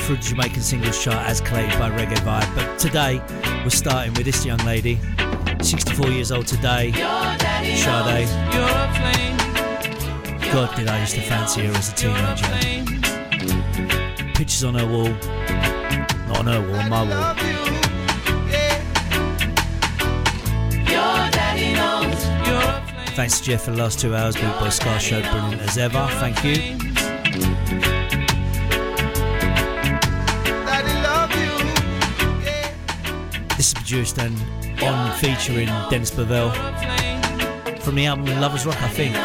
[0.00, 3.20] for a Jamaican singles chart as collated by Reggae Vibe, but today
[3.64, 4.98] we're starting with this young lady,
[5.60, 8.28] 64 years old today, Sade.
[10.52, 12.46] God, did I used to fancy her as a teenager.
[14.34, 15.10] Pictures on her wall,
[16.28, 17.34] not on her wall, on my wall.
[23.14, 26.06] Thanks to Jeff for the last two hours, Boot by Scar Show, brilliant as ever.
[26.12, 26.89] Thank you.
[33.92, 34.38] And
[34.84, 36.52] on featuring Dennis Pavel
[37.80, 39.16] from the album Lovers Rock, I think.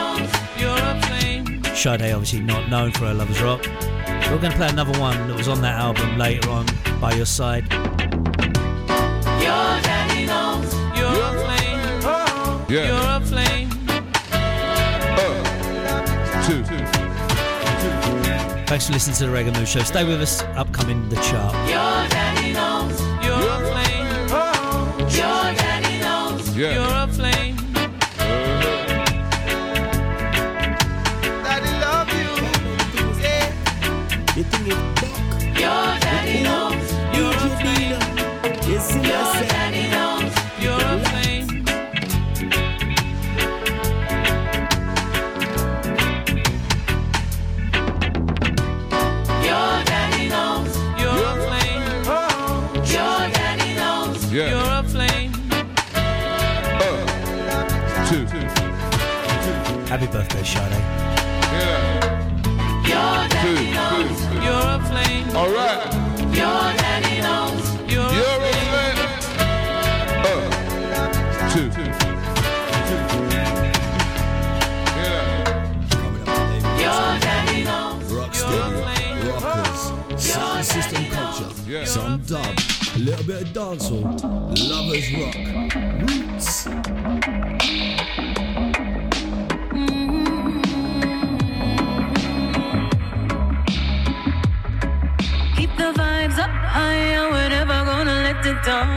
[1.77, 3.63] Sade, obviously not known for her Lovers Rock.
[4.31, 6.65] We're going to play another one that was on that album later on,
[6.99, 7.67] By Your Side.
[12.67, 12.87] Yeah.
[12.87, 13.69] You're a flame.
[15.19, 16.63] Uh, two.
[18.65, 19.81] Thanks for listening to the Reggae Move Show.
[19.81, 20.41] Stay with us.
[20.55, 21.53] Upcoming the chart.
[26.55, 26.94] Yeah.
[60.15, 60.71] birthday, Sade.
[61.51, 62.07] Yeah.
[62.87, 65.27] Your daddy knows you're a flame.
[65.35, 65.79] All right.
[66.39, 68.99] Your daddy knows you're, you're a flame.
[70.25, 70.47] Uh,
[71.51, 71.67] two.
[80.63, 81.85] System culture, yeah.
[81.85, 82.43] some dub,
[82.95, 84.03] a little bit of dancehall,
[84.67, 85.84] lovers rock.
[98.65, 98.94] done.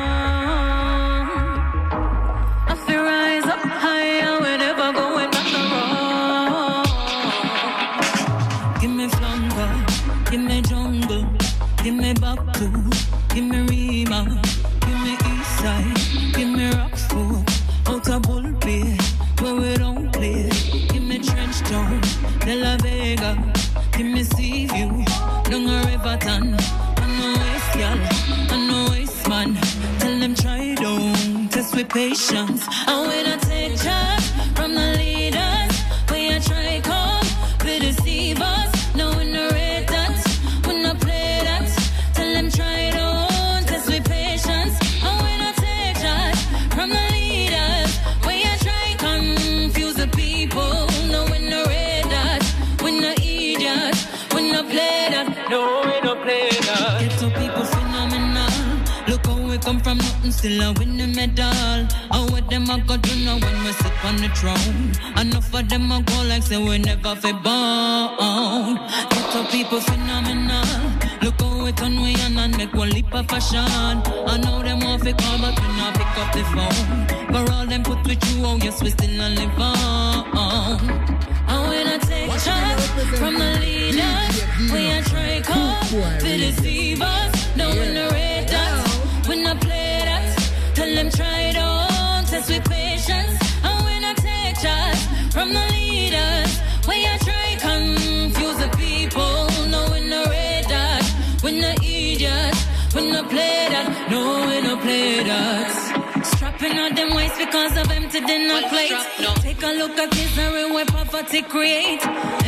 [111.38, 112.02] they create.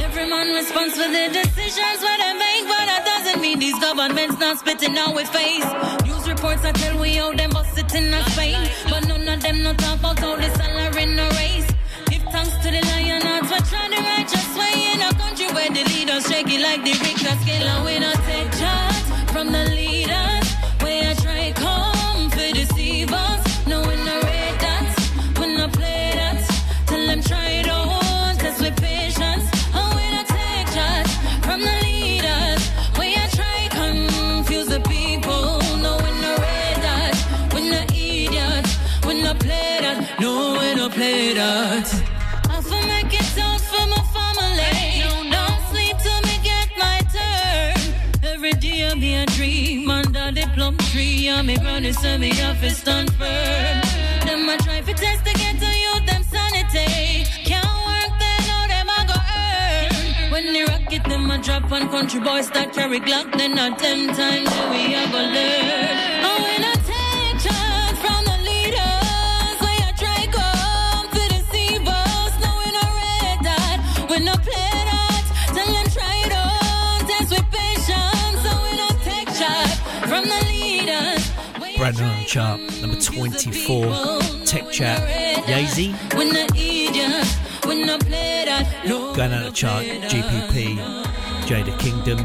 [0.04, 4.38] Every man responds for their decisions what they make, but that doesn't mean these governments
[4.38, 5.68] not spitting out with face.
[6.04, 8.58] News reports I tell we all them bust it in a Spain,
[8.88, 11.68] but none of them not talk about how the salary in a race.
[12.10, 15.46] Give thanks to the lion hearts for trying to ride just way in a country
[15.54, 19.52] where the leaders shake it like the Richter scale, and we not take charge from
[19.52, 19.89] the leaders.
[51.00, 51.28] Tree.
[51.28, 53.80] And me granny say me have to stand firm.
[54.26, 57.24] Them I try to test to get to you them sanity.
[57.44, 60.32] Can't work then know them I go earn.
[60.32, 64.08] When the rocket them a drop and country boys start carry Glock, then at them
[64.08, 66.24] time do we a go learn.
[66.26, 66.79] And when I
[82.30, 83.50] chart, number 24.
[83.52, 84.20] people.
[84.44, 85.00] Tech Chat.
[88.86, 89.84] No, Going out the chart.
[89.84, 90.76] GPP,
[91.46, 92.18] Jada Kingdom,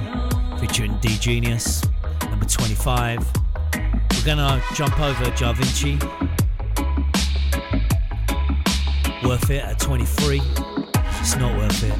[0.60, 1.82] featuring D Genius,
[2.30, 3.18] number 25.
[3.74, 5.98] We're gonna jump over Jah Vinci.
[9.28, 10.40] Worth it at 23.
[11.20, 11.96] It's not worth it.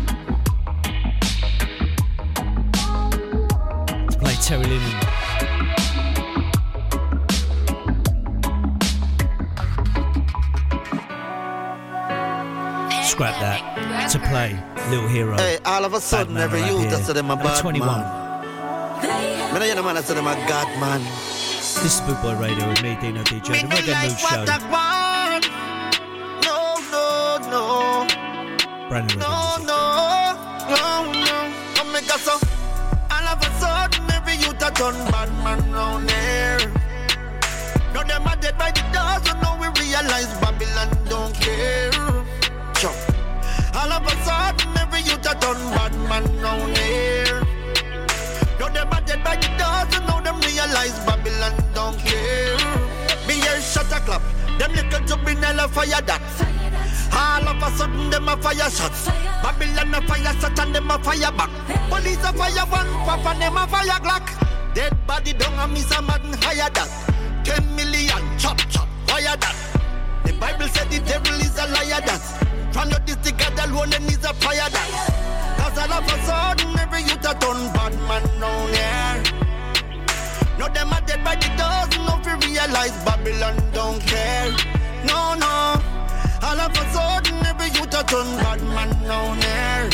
[4.12, 5.05] To play Terry Linen.
[13.16, 14.12] Scrap that.
[14.12, 15.38] To play Little Hero.
[15.38, 16.90] Hey, all of a sudden, man every right youth here.
[16.92, 17.88] that say them a bad 21.
[17.88, 18.04] man.
[19.54, 21.00] Me no no man say them a god man.
[21.00, 24.20] This is Boot Boy Radio with me, Dino DJ, Me the no Reggae like Mood
[24.20, 24.44] I Show.
[26.44, 28.04] No, no, no,
[28.90, 29.80] Brandon no, no,
[30.68, 31.56] no, no.
[31.76, 32.36] Come make us so.
[32.36, 36.68] All of a sudden, every youth a turn bad man round here.
[37.94, 42.25] Now them are dead by the doors, so now we realize Babylon don't care.
[43.76, 47.44] All of a sudden, every youth a turn bad man round here.
[48.58, 49.50] Now them are dead by the
[49.92, 52.56] so now them realize Babylon don't care.
[53.28, 54.22] Me hear shot a clap,
[54.58, 56.24] them little juvenile a fire that.
[57.12, 59.08] All of a sudden, them a fire shots.
[59.44, 61.50] Babylon a fire shot and them a fire back.
[61.90, 64.74] Police a fire one pop and them a fire glock.
[64.74, 67.44] Dead body down and miss a man higher that.
[67.44, 69.56] Ten million chop chop fire that.
[70.24, 72.55] The Bible said the devil is a liar that.
[72.76, 75.56] From your district God alone and is a fire that.
[75.56, 79.24] Cause all of a sudden every youth a turn bad man round here.
[80.60, 84.52] Now them are dead by the dozen, no fi realize Babylon don't care.
[85.08, 85.80] No, no.
[86.44, 89.88] All of a sudden every youth a turn bad man round here.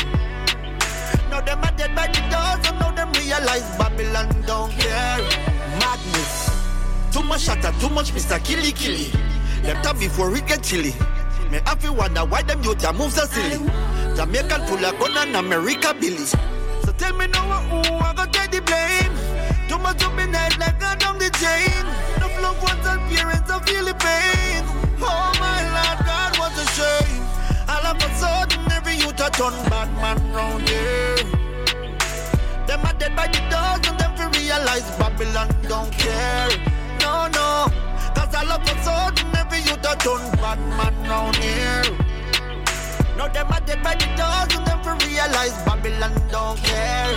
[1.29, 5.21] Now them are dead by the dozen, now them realize Babylon don't care.
[5.77, 6.49] Madness.
[7.13, 8.43] Too much shatter, too much Mr.
[8.43, 9.11] Killy Killy.
[9.61, 10.95] Them time before it get chilly.
[11.51, 13.59] Me have to wonder why them youth a move so silly.
[14.15, 16.23] Jamaican full of gun and America Billy.
[16.23, 19.11] So tell me now who I gonna take the blame.
[19.67, 21.83] Too much up in head like I down the chain.
[22.21, 24.63] No love ones and parents I feel the pain.
[25.03, 27.23] Oh my Lord, God, what a shame.
[27.67, 31.17] All of a sudden every youth a turn bad man round here.
[32.65, 33.39] Them are dead by the
[33.89, 36.49] and them fi realize Babylon don't care.
[37.01, 37.90] No, no.
[38.31, 41.83] Cause all of a sudden every youth a turn bad man round here.
[43.17, 47.15] Now them are dead by the and them fi realize Babylon don't care.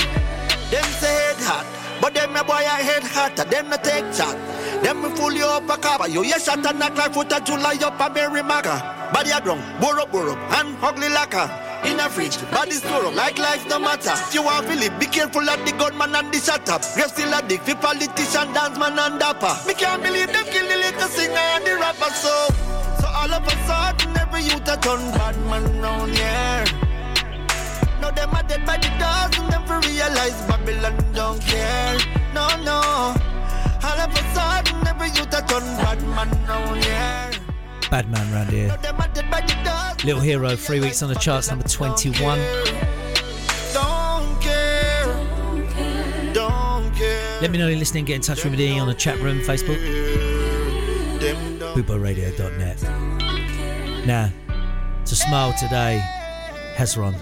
[0.71, 1.67] Them say head hot,
[2.01, 3.45] but them a boy a head hotter.
[3.45, 4.37] Them no take shot.
[4.83, 6.09] Them me fool you up a cover.
[6.09, 9.11] You hear shot and knock like foot of July up a Mary Maga.
[9.13, 11.49] Body a ground, burrow burrow, and ugly lacquer.
[11.85, 14.15] In a fridge, body store up like life no matter.
[14.33, 16.83] You want live, be careful of the gunman and the shut up.
[16.95, 19.55] Grave still a dick, fi politician, dance man and dapper.
[19.69, 22.49] Me can't believe them kill the little singer and the rapper so.
[23.01, 26.65] So all of a sudden every youth a turn bad man round here.
[28.01, 31.99] Now them are dead by the dozen, them for realize Babylon don't care.
[32.35, 33.15] No, no.
[33.83, 37.31] All of a sudden, every youth a turn bad man round here.
[37.91, 38.69] Bad man round here.
[38.69, 40.07] Now them are dead by the dozen.
[40.07, 42.39] Little Hero, three weeks on the charts, number 21.
[43.73, 45.05] Don't care.
[46.33, 47.41] Don't care.
[47.41, 48.05] Let me know you're listening.
[48.05, 49.79] Get in touch with me on the chat room, Facebook,
[51.25, 51.59] Them
[52.37, 52.59] don't
[54.07, 54.31] Now,
[55.07, 56.05] to smile today,
[56.77, 57.15] Hezron.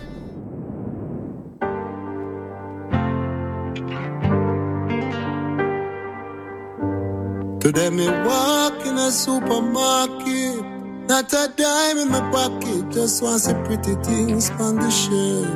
[7.61, 10.65] Today me walk in a supermarket.
[11.09, 15.47] Not a dime in my pocket, just want some pretty things on the shelf.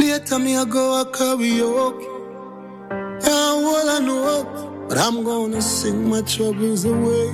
[0.00, 2.04] Later me I go a karaoke.
[3.22, 7.30] Yeah, all I know, but I'm gonna sing my troubles away.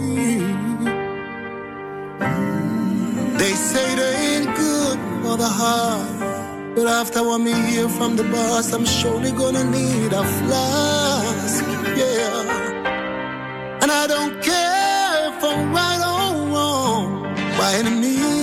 [3.40, 8.24] They say they ain't good for the heart, but after what me hear from the
[8.24, 11.64] boss, I'm surely gonna need a flask.
[12.00, 17.22] Yeah, and I don't care if I'm right or wrong.
[17.58, 18.41] By any means,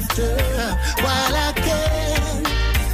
[0.00, 0.36] laughter
[1.02, 2.44] while I can.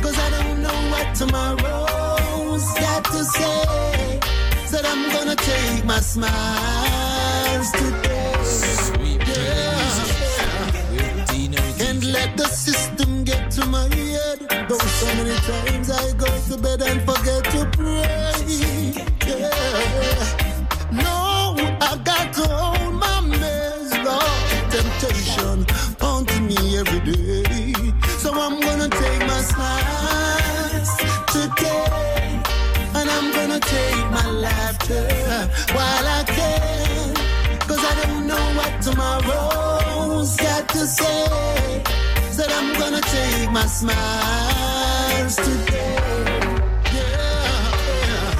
[0.02, 4.20] Cause I don't know what tomorrow's got to say.
[4.66, 8.32] Said I'm gonna take my smiles today.
[9.26, 9.48] Yeah.
[11.88, 14.38] And let the system get to my head.
[14.68, 18.92] Though so many times I go to bed and forget to pray.
[19.26, 19.50] Yeah.
[20.92, 22.75] No, I've got to
[38.86, 41.82] tomorrow's got to say.
[42.30, 45.96] Said I'm gonna take my smiles today.
[46.94, 48.34] Yeah.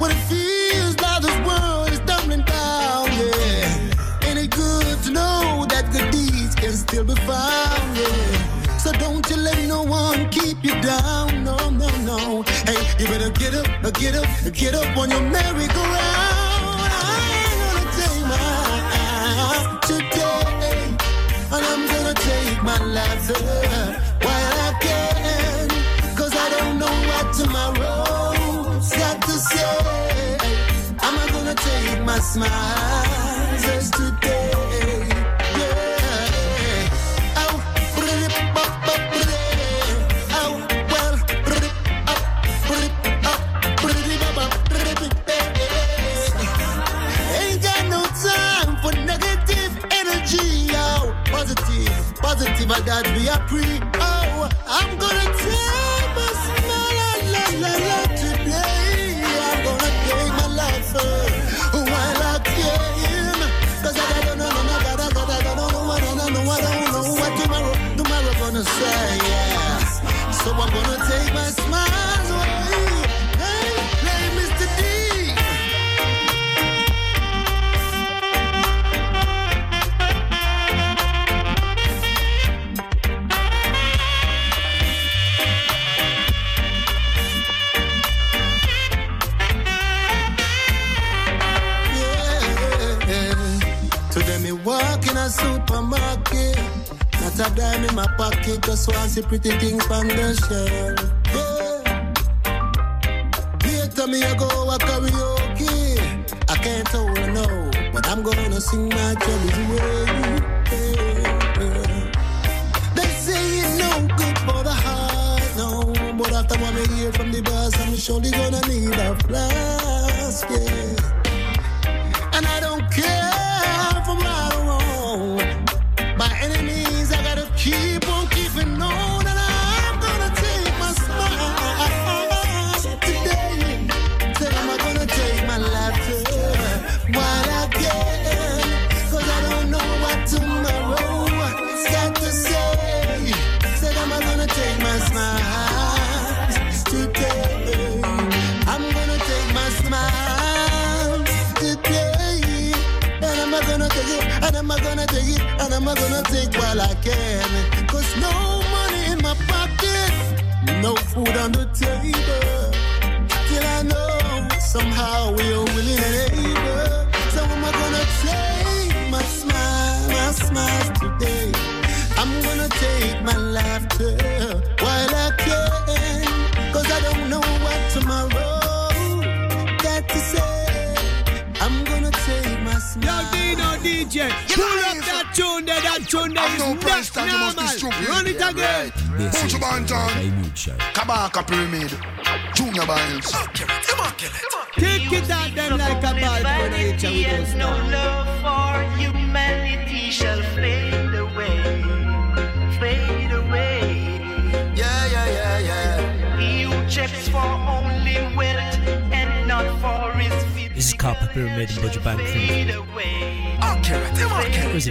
[0.00, 4.26] When it feels like this world is tumbling down, yeah.
[4.26, 8.78] Ain't it good to know that good deeds can still be found, yeah.
[8.78, 12.42] So don't you let no one keep you down, no, no, no.
[12.68, 13.68] Hey, you better get up,
[14.00, 16.25] get up, get up on your merry-go-round.
[22.96, 23.36] Take
[24.24, 25.68] while I can.
[26.16, 30.38] Cause I don't know what tomorrow's got to say.
[31.00, 34.45] I'm gonna take my smiles as today.
[52.68, 53.80] Positive, I got be a pre.
[54.00, 55.85] Oh, I'm gonna take
[98.06, 100.98] a pocket, just want see pretty things from the shelf.
[101.34, 102.12] Yeah.
[103.64, 105.98] Later me I go a karaoke.
[106.48, 110.25] I can't hold no, but I'm gonna sing my troubles away.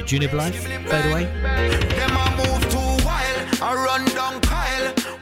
[0.06, 0.56] Junior Life?
[0.64, 1.26] Fade Away?
[1.26, 4.36] Them a move too wild, a run down.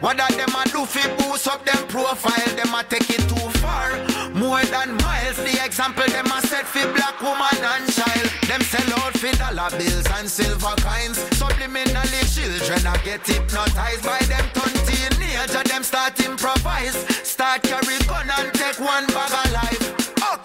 [0.03, 0.83] What that them a do
[1.15, 2.51] boost up them profile?
[2.59, 3.95] Them a take it too far,
[4.35, 5.39] more than miles.
[5.39, 8.27] The example them a set black woman and child.
[8.43, 11.23] Them sell out dollar bills and silver coins.
[11.39, 14.43] Subliminally children get hypnotized by them
[14.83, 15.63] teenager.
[15.63, 19.92] Them start improvise, start carry gun and take one bag of life.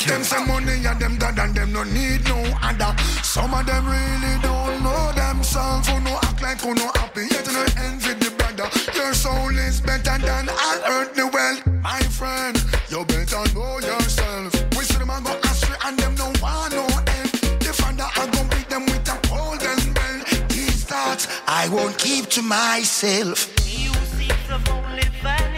[0.00, 0.12] Okay.
[0.12, 2.94] Them say money and them dad and them no need no other.
[3.24, 5.88] Some of them really don't know themselves.
[5.88, 8.70] Who no act like who no happy, yet no envy the brother.
[8.94, 11.66] Your soul is better than all the wealth.
[11.82, 12.56] My friend,
[12.88, 14.54] you better know yourself.
[14.76, 16.87] We see them a go astray and them no want no
[17.18, 17.30] end.
[17.58, 20.18] The father I go beat them with a golden bell.
[20.48, 23.50] These thoughts I won't keep to myself.
[23.66, 25.58] He who seeks of only vanity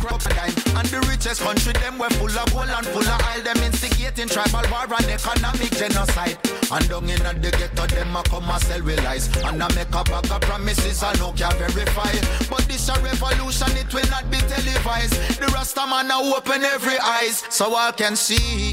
[0.00, 3.42] crocodile and the richest country them were full of gold and full of oil.
[3.42, 6.38] Them instigating tribal war and economic genocide.
[6.70, 9.92] And down in the ghetto them a come and sell with lies and a make
[9.92, 12.12] a bag of promises and no can verify.
[12.48, 15.14] But this a revolution, it will not be televised.
[15.40, 18.72] The Rasta man a open every eyes so I can see.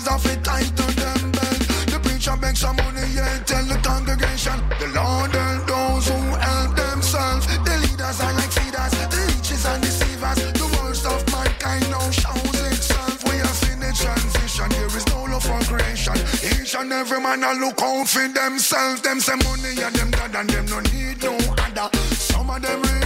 [0.00, 1.60] The sufferers have it tight to them belt.
[1.90, 4.58] The preacher begs some money, yeah, tell the congregation.
[4.78, 7.46] The Lord help those who help themselves.
[7.46, 10.38] The leaders are like feeders, the leeches and deceivers.
[10.52, 13.24] The worst of mankind now shows itself.
[13.24, 16.16] We are in a transition, there is no love for creation.
[16.42, 19.00] Each and every man a look out for themselves.
[19.02, 21.90] Them say money and them dad and them no need no other.
[22.14, 22.97] Some of them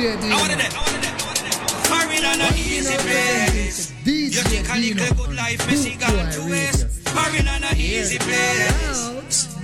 [0.00, 1.60] DJ I want it I want it there, I want it there.
[1.84, 3.92] Foreign and a easy place.
[4.06, 7.08] You think a Dino little good life, me see Boot to waste.
[7.10, 9.54] Foreign and a easy place.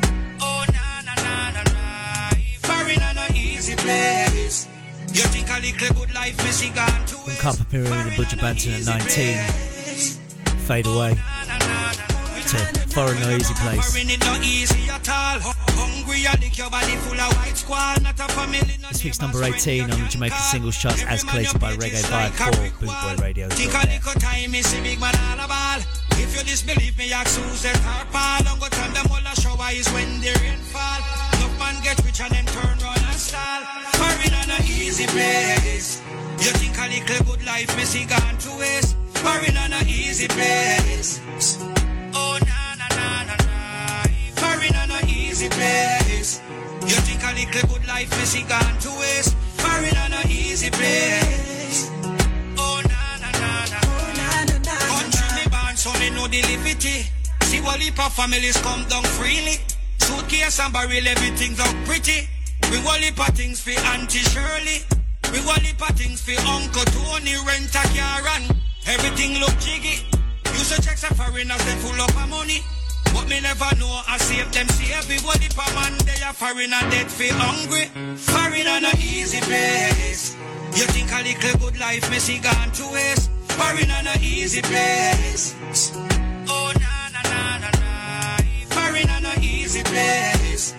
[0.43, 2.31] Oh na na na na na.
[2.69, 4.69] Foreign and a easy place.
[5.09, 7.41] You think I a little good life, me see gone to From waste.
[7.41, 9.41] Carpet Pyramid and Buju Banton at 19.
[10.69, 12.59] Fade Away to
[12.93, 13.97] Foreign No Easy Place.
[18.97, 22.87] This week's number 18 on the Jamaican singles charts as collated by Reggae Vibe for
[22.87, 23.49] Bootboy Radio.
[23.51, 25.81] Think a little time, me see big man all a ball.
[26.13, 28.43] If you disbelieve me, ask Susan or Paul.
[28.43, 31.01] Don't go tell them all the shower is when the rain fall.
[31.41, 33.63] No man get rich and then turn round and stall.
[34.01, 36.01] On a easy place.
[36.41, 38.97] You think a little good life, me see gone to waste.
[39.27, 41.21] On a easy place.
[42.15, 44.83] Oh na na na na na.
[44.83, 46.06] On a easy place.
[46.87, 49.35] You think a little good life, is gone to waste.
[49.59, 51.91] Foreign on a easy place.
[52.57, 54.77] Oh na na na na.
[54.95, 57.11] Country me born, so me know the liberty.
[57.43, 59.59] See what heap of families come down freely.
[59.99, 62.29] Suitcase and barrel, everything's up pretty.
[62.71, 64.87] We want heap of things for Auntie Shirley.
[65.33, 68.55] We want heap of things for Uncle Tony, rent a car and
[68.87, 70.07] everything look jiggy.
[70.55, 72.63] Used to check some foreigners, them full up of money.
[73.15, 77.11] But me never know, I save them, see everybody per man, they are foreigner dead
[77.11, 77.87] for hungry.
[78.17, 80.37] Foreign on a easy place.
[80.77, 83.31] You think a little good life, me see gone to waste.
[83.57, 85.55] Foreign on a easy place.
[86.49, 88.37] Oh na na na na na.
[88.69, 90.75] Foreign on a easy place.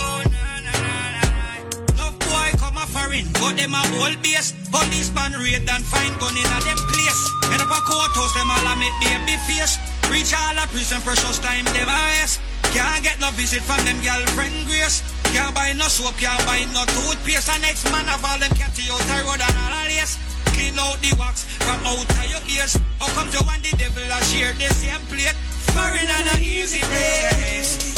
[0.00, 2.00] Oh na na na na na.
[2.00, 4.56] Love boy come a foreign, but them a old base.
[4.72, 7.20] Policeman raid and find gun in a them place.
[7.52, 9.76] End up a courthouse, them all a make baby face.
[10.10, 12.40] Reach all a prison, precious time they waste.
[12.74, 15.02] Can't get no visit from them girlfriend grace.
[15.34, 17.48] Can't buy no soap, can't buy no toothpaste.
[17.50, 20.18] And next man of all them catty out the road and all lace.
[20.54, 22.78] Clean out the wax from out of your ears.
[23.00, 25.34] How come you and the devil a share the same plate?
[25.74, 27.94] Foreign and a easy place.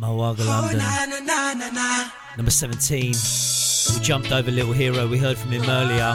[0.00, 0.78] Moaga Oh London.
[0.78, 2.10] na na na na na.
[2.36, 3.14] Number 17.
[3.94, 5.06] We jumped over Little Hero.
[5.06, 6.12] We heard from him earlier.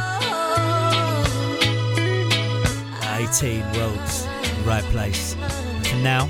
[3.22, 4.31] 18, World's the
[4.62, 5.36] right place.
[5.92, 6.26] And now,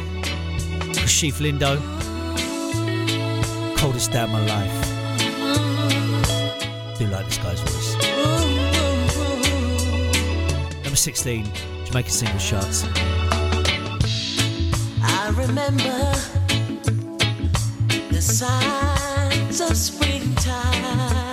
[0.94, 1.78] Kashief Lindo.
[3.78, 4.88] Coldest day of my life.
[6.98, 7.96] Do like this guy's voice.
[10.84, 11.52] Number 16,
[11.86, 12.86] Jamaica single charts.
[15.04, 16.13] I remember
[18.12, 21.31] the signs of springtime.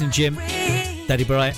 [0.00, 0.34] Listening, Jim.
[1.06, 1.56] Daddy Bright.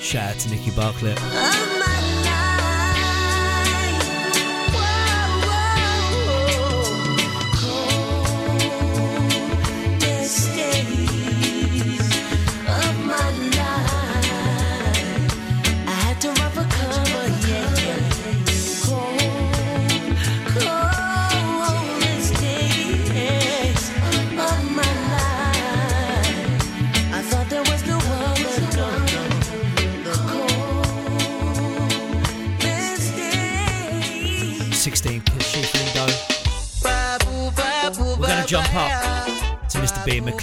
[0.00, 1.73] Shout out to Nikki Bartlett.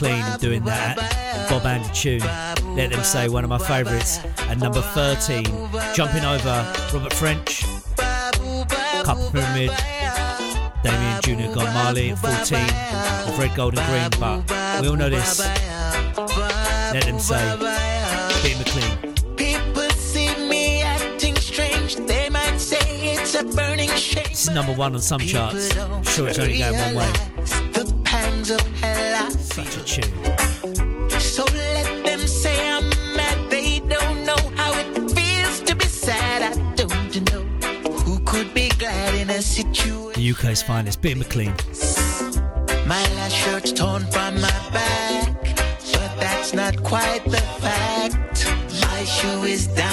[0.01, 0.97] Clean doing that
[1.47, 2.21] Bob and tune.
[2.75, 4.19] Let them say one of my favourites.
[4.49, 5.45] And number 13,
[5.93, 7.61] jumping over Robert Ffrench,
[9.03, 9.69] Cup Pyramid,
[10.81, 11.53] Damian Jr.
[11.53, 14.19] Gong Marley at 14, of Red Gold and Green.
[14.19, 15.37] But we all know this.
[15.37, 17.55] Let them say,
[18.41, 19.13] Peter McLean.
[24.31, 25.77] It's number one on some charts.
[25.77, 27.30] I'm sure it's only going one way
[29.71, 31.21] to altitude.
[31.21, 36.41] So let them say I'm mad, they don't know how it feels to be sad.
[36.41, 37.43] I don't know
[38.03, 40.21] who could be glad in a situation.
[40.21, 41.53] The UK's finest, Peter McLean.
[42.85, 45.41] My last shirt's torn from my back,
[45.93, 48.45] but that's not quite the fact.
[48.81, 49.90] My shoe is down.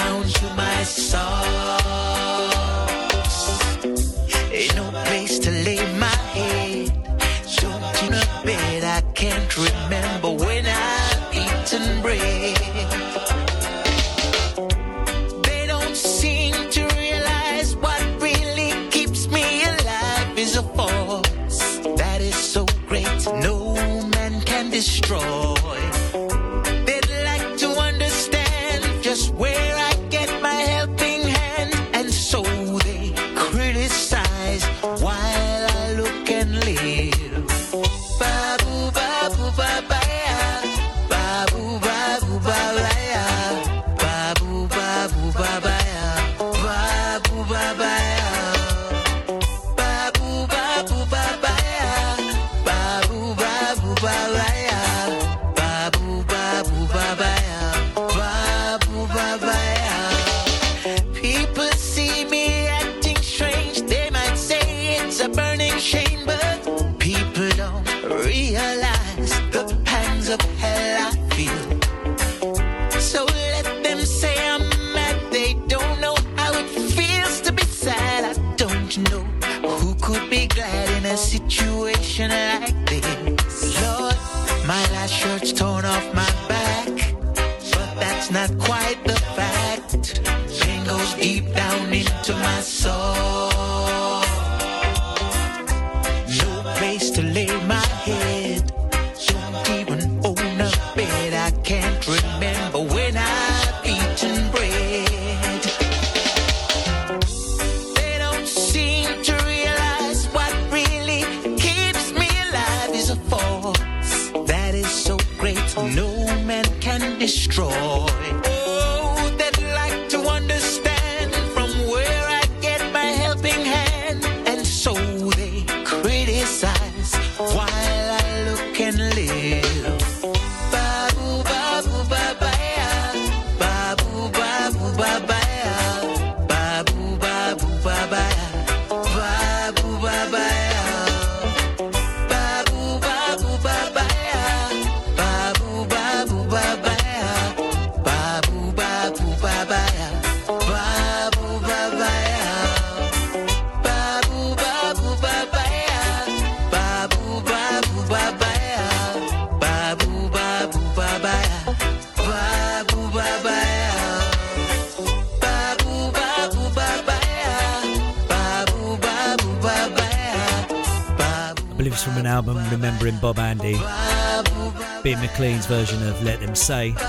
[173.77, 175.15] Party.
[175.15, 177.01] McLean's version of Let Them Say from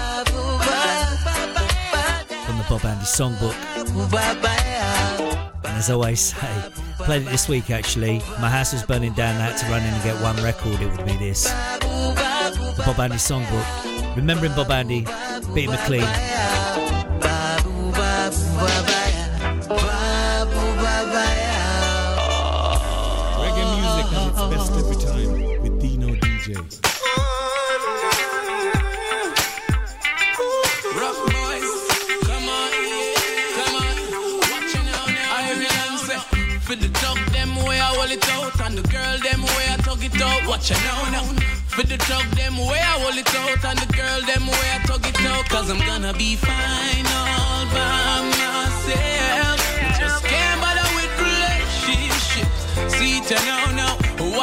[2.58, 3.54] the Bob Andy Songbook.
[5.64, 8.18] And as I always say, played it this week actually.
[8.40, 10.90] My house was burning down, I had to run in and get one record, it
[10.90, 11.44] would be this.
[11.44, 14.16] The Bob Andy Songbook.
[14.16, 15.06] Remembering Bob Andy,
[15.54, 16.08] Bitty McLean.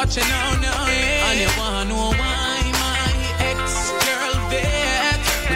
[0.08, 1.30] watching now, now, yeah.
[1.30, 3.12] And you wanna know why my
[3.44, 4.32] ex girl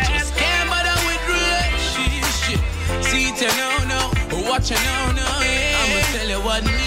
[0.07, 2.61] just can't bother with relationship.
[3.03, 5.81] See it now, now, watching now, now, yeah.
[5.81, 6.82] I'ma tell you what.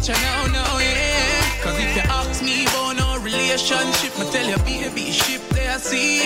[0.00, 1.62] watch her now, now, yeah.
[1.62, 6.22] Cause if you ask me about no relationship, I tell you, baby, ship there, see.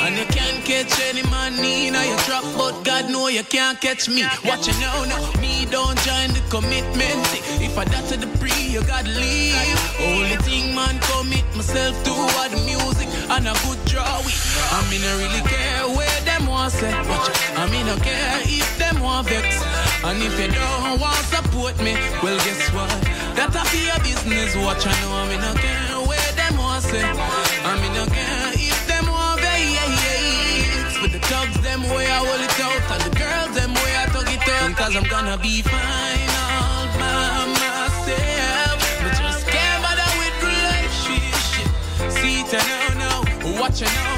[0.00, 4.08] And you can't catch any money now you drop, but God know you can't catch
[4.08, 4.24] me.
[4.44, 5.40] Watch her now, now.
[5.40, 7.20] Me don't join the commitment.
[7.60, 9.80] If I that to the pre, you gotta leave.
[10.00, 14.04] Only thing, man, commit myself to what music and a good draw.
[14.04, 16.92] I mean, I really care where them want say.
[17.08, 19.79] Watch I mean, I care if them want vex.
[20.02, 22.88] And if you don't want support me, well, guess what?
[23.36, 24.56] That a be business.
[24.56, 27.04] Watch, I know I mean, I care where them want say.
[27.04, 30.96] I mean, I care if them want vex.
[31.04, 32.80] With the thugs, them way I hold it out.
[32.96, 34.72] And the girls, them way I talk it out.
[34.80, 38.80] Cause I'm gonna be fine all by myself.
[39.04, 41.68] But just can't bother with relationship.
[42.08, 43.60] See it now, now.
[43.60, 44.09] Watch it now,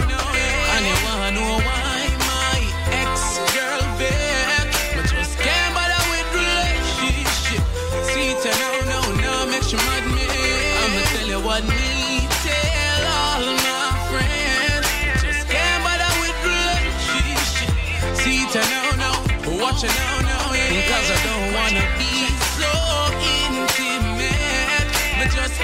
[19.83, 22.71] Because I don't wanna be so
[23.51, 24.87] intimate.
[25.18, 25.59] But just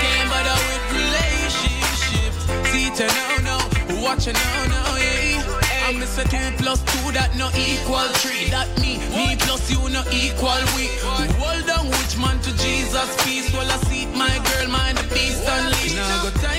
[0.67, 2.43] with relationships.
[2.73, 4.03] See now, now.
[4.03, 5.87] Watch it now, now, yeah.
[5.87, 8.51] I miss a two plus two that no equal three.
[8.51, 10.91] That me, me plus you no equal we.
[11.39, 13.53] Hold on, which man to Jesus peace.
[13.53, 15.95] Well, I see my girl, mind the beast unleashed.
[15.95, 16.58] Now go no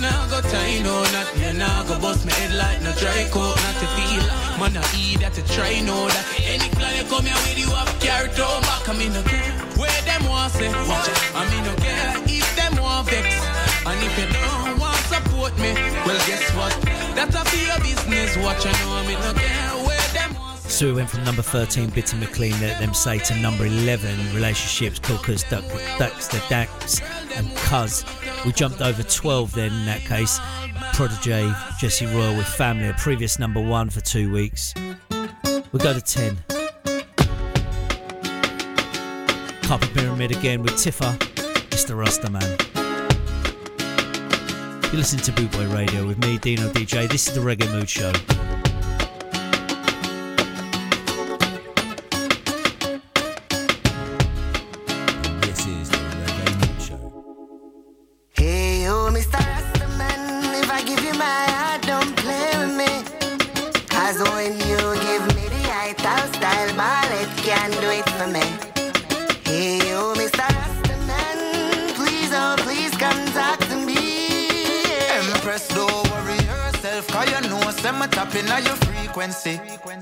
[0.00, 1.28] not, now go tie no not.
[1.36, 4.24] Me now go bust my head like no dry coat, not to feel.
[4.58, 6.24] Man, I eat that to try know that.
[6.42, 8.88] Any plan you come here with you have carrot on back.
[8.88, 9.22] I mean, no
[9.78, 10.68] where them want say.
[10.88, 11.08] Watch.
[11.34, 13.28] I mean, no care if them want vex.
[13.86, 15.72] And if you don't want support me,
[16.04, 16.74] well, guess what?
[17.14, 18.36] That's a for your business.
[18.38, 19.32] Watch, I know I'm in no
[19.86, 20.36] where them
[20.68, 24.98] So we went from number 13, Bitty McLean, let them say, to number 11, Relationships,
[24.98, 25.64] Cookers, Duck,
[25.98, 27.00] Ducks, the Dax,
[27.34, 28.04] and Cuz.
[28.44, 30.38] We jumped over 12 then in that case.
[30.94, 34.74] Protoje, Jesse Royal with Family, a previous number one for two weeks.
[35.72, 36.36] We go to 10.
[39.62, 41.18] Kabaka Pyramid again with Tifa,
[41.68, 41.96] Mr.
[41.96, 42.56] Rasta Man.
[44.90, 47.08] You listen to Boot Boy Radio with me, Dino DJ.
[47.08, 48.12] This is the Reggae Mood Show.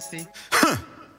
[0.01, 0.29] Frequency.
[0.51, 0.77] Huh.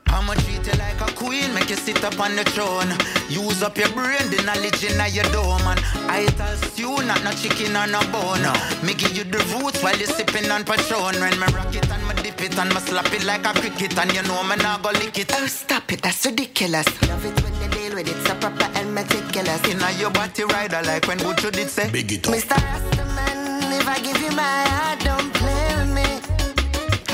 [0.09, 2.89] I'ma treat you like a queen, make you sit up on the throne.
[3.29, 5.67] Use up your brain, the knowledge in your dome.
[5.67, 8.47] And I tell you, not no chicken or no bone.
[8.85, 11.19] Me give you the roots while you sipping on Patron.
[11.19, 13.97] When me rock it and me dip it and me slap it like a cricket.
[13.97, 15.31] And you know me not go lick it.
[15.35, 16.87] Oh, stop it, that's ridiculous.
[17.09, 19.61] Love it when you deal with it, so proper and meticulous.
[19.67, 21.91] Inna your body rider like when Butcher did say.
[21.91, 22.33] Big it up.
[22.33, 22.55] Mr.
[22.55, 25.56] Rastaman, if I give you my heart, don't play with me.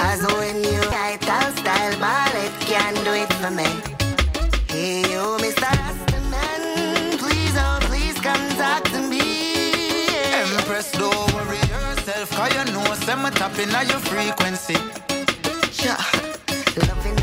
[0.04, 3.64] Cause when you title style ball, it can do it for me.
[4.68, 5.70] Hey, you, Mr.
[5.80, 9.24] Rastaman, please, oh, please come talk to me.
[10.42, 14.76] Empress, don't worry yourself, cause you know some tapping on your frequency.
[15.72, 15.96] Sure.
[16.86, 17.23] Loving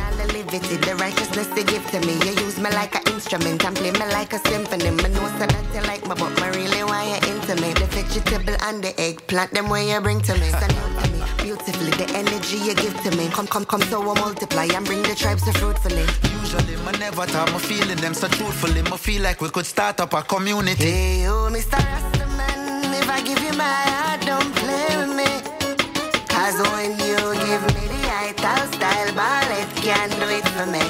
[0.55, 2.15] all the righteousness they give to me.
[2.27, 4.91] You use me like an instrument and play me like a symphony.
[4.91, 7.73] Me know so that you like me, but me really want you into me.
[7.75, 10.51] The vegetable and the eggplant, them where you bring to me.
[10.53, 13.29] Out to me beautifully, the energy you give to me.
[13.29, 16.05] Come, come, come, so I multiply and bring the tribes to fruitfully.
[16.41, 18.83] Usually, me never thought me feeling them so truthfully.
[18.83, 20.91] Me feel like we could start up a community.
[20.91, 21.79] Hey, oh, you, Mr.
[21.79, 25.00] Rastaman, if I give you my heart, don't play with me.
[26.41, 30.81] Cause when you give me the ital style ball, it can do it for me.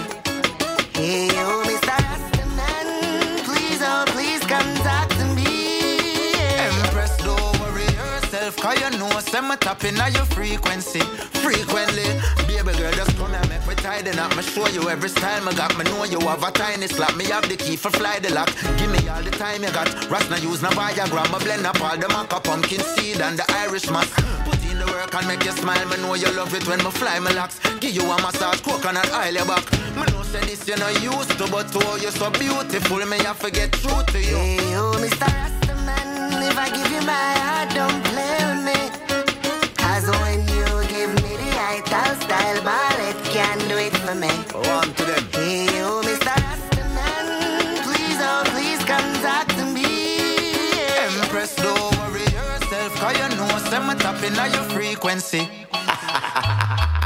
[0.95, 1.97] Hey, you, Mr.
[2.07, 6.35] Rastaman, please, oh, please come talk to me.
[6.55, 11.01] Empress, don't worry yourself, cause you know some tapping on your frequency.
[11.43, 12.07] Frequently,
[12.47, 14.37] baby girl, just come and make me tidy up.
[14.37, 15.77] Me show you every style me got.
[15.77, 17.17] Me know you have a tiny slap.
[17.17, 18.55] Me have the key for fly the lock.
[18.79, 19.89] Give me all the time you got.
[20.09, 21.27] Ras na use na Viagra.
[21.33, 24.15] Me blend up all the maca, pumpkin seed and the Irish mask.
[24.81, 25.87] The work and make you smile.
[25.89, 27.61] Me know you love it when me fly me locks.
[27.81, 29.71] Give you a massage, coconut oil your back.
[29.95, 32.97] Me know say this you not used to, but oh you so beautiful.
[33.05, 34.37] Me have to get true to you.
[34.37, 35.29] Hey, you, Mr.
[35.37, 38.81] Rastaman, if I give you my heart, don't play with me.
[39.77, 44.33] Cause when you give me the ital style ball, it can do it for me.
[54.21, 55.49] Tapping on your frequency.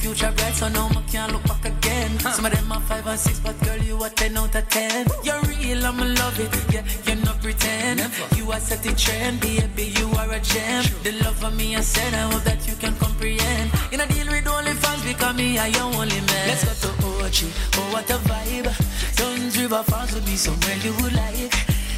[0.00, 2.18] future bright so now I can't look back again.
[2.20, 5.06] Some of them are five and six, but girl you are ten out of ten.
[5.22, 6.50] You're real, I'ma love it.
[6.72, 7.98] Yeah, you're not pretend.
[7.98, 8.36] Never.
[8.36, 10.84] You are set the trend, baby, you are a gem.
[11.04, 13.70] The love of me I said, I hope that you can comprehend.
[13.92, 16.48] In a deal with only fans because me I your only man.
[16.48, 16.90] Let's go to
[17.24, 19.16] Ochi, oh what a vibe.
[19.16, 21.54] Dunn's River Falls would be somewhere you would like.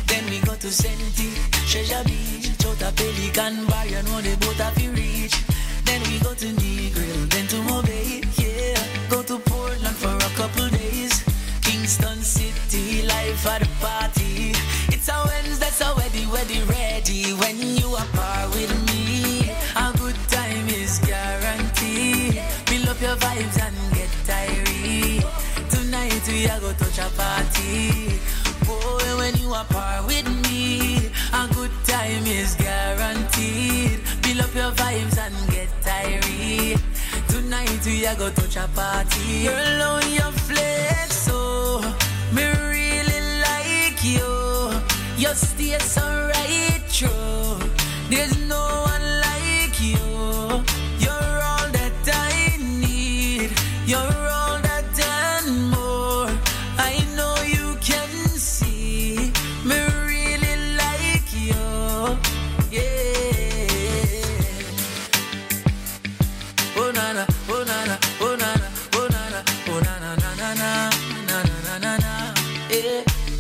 [0.07, 1.31] Then we go to Senti,
[1.71, 5.42] Treasure Beach, Chota Pelican Bar, you know the boat have you reach.
[29.69, 34.01] Par with me, a good time is guaranteed.
[34.23, 36.81] Build up your vibes and get tired.
[37.29, 39.45] Tonight we are go touch a party.
[39.45, 41.81] You're alone, your flex, so
[42.35, 44.71] me really like you.
[45.17, 47.59] You stay so right true.
[48.11, 48.92] There's no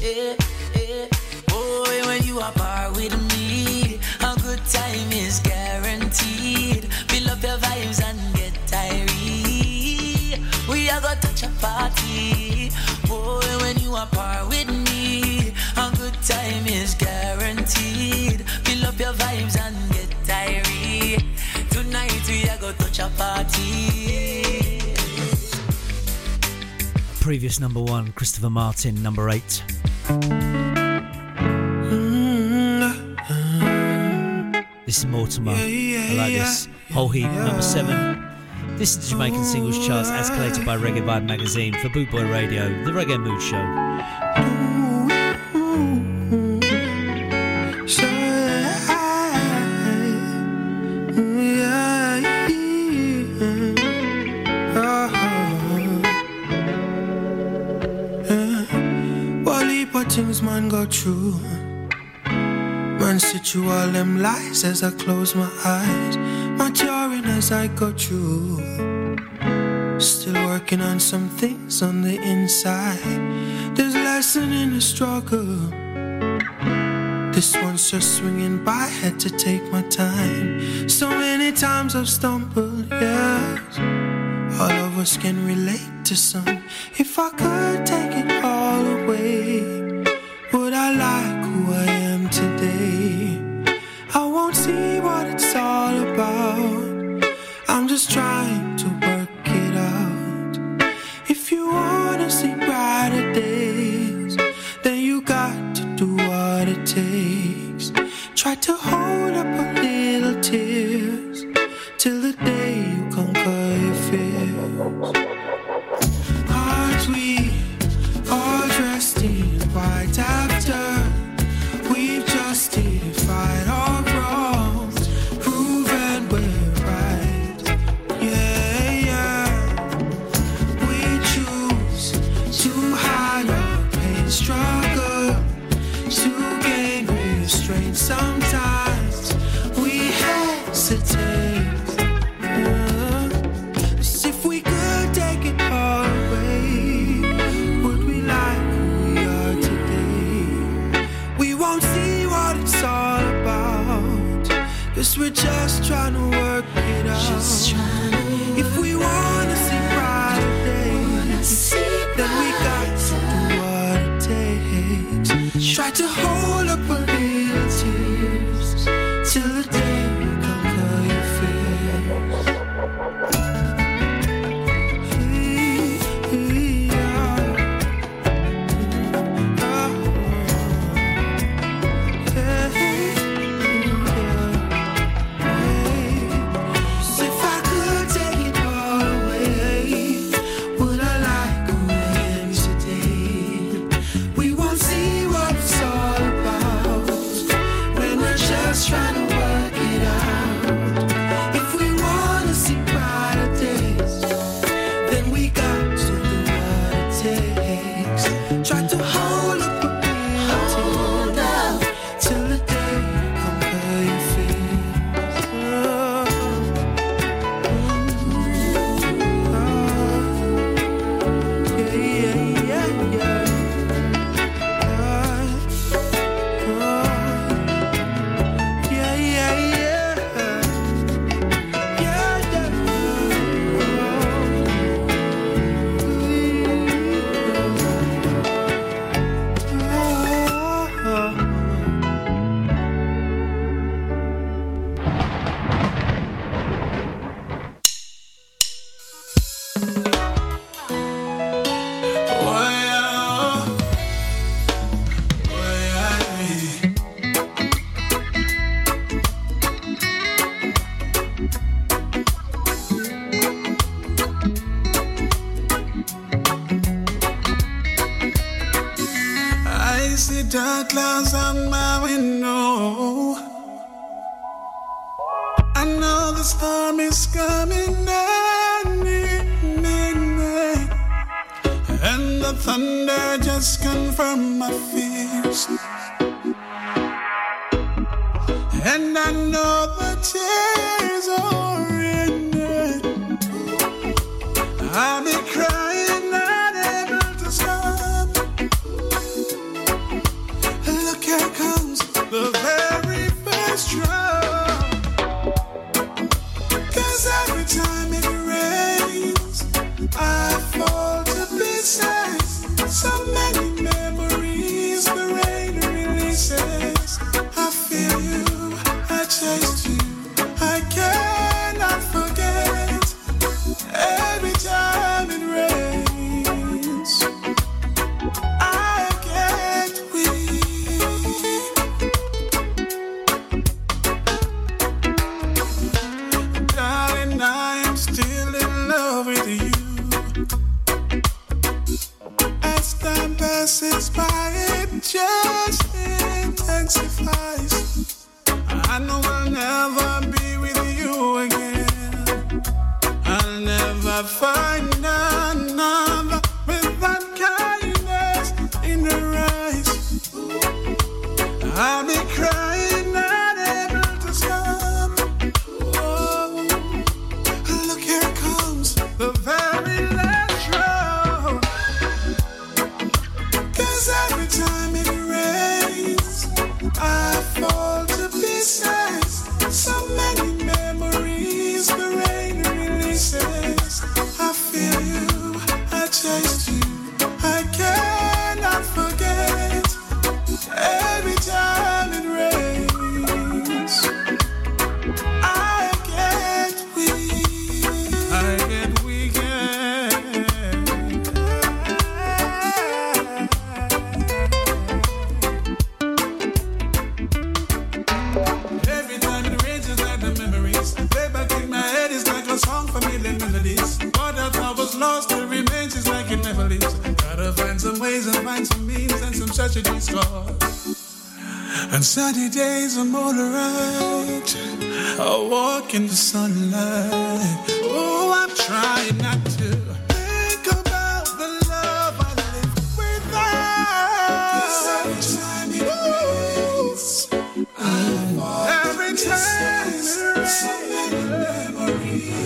[0.02, 6.88] Boy, when you are par with me, a good time is guaranteed.
[7.06, 9.08] Build up your vibes and get tired.
[10.68, 12.72] We are gonna touch a party.
[13.06, 18.44] Boy, when you are par with me, a good time is guaranteed.
[18.64, 20.66] Build up your vibes and get tired.
[21.70, 24.80] Tonight we are gonna touch a party.
[27.20, 29.62] Previous number one, Christopher Martin, number eight.
[31.72, 34.60] Mm-hmm.
[34.84, 35.52] This is Mortimer.
[35.52, 36.68] I like this.
[36.92, 38.22] Whole Heat, number seven.
[38.76, 42.24] This is the Jamaican Singles Charts as collated by Reggae Vibe magazine for Boot Boy
[42.24, 43.62] Radio, the Reggae Mood Show.
[60.92, 61.40] Through.
[63.00, 66.16] Man sit you all them lies as I close my eyes.
[66.58, 68.60] Maturing as I go through.
[69.98, 73.20] Still working on some things on the inside.
[73.74, 75.56] There's lesson in the struggle.
[77.32, 80.88] This one's just swinging by, had to take my time.
[80.88, 83.78] So many times I've stumbled, yes.
[84.60, 86.62] All of us can relate to some.
[86.98, 87.86] If I could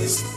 [0.06, 0.35] memories.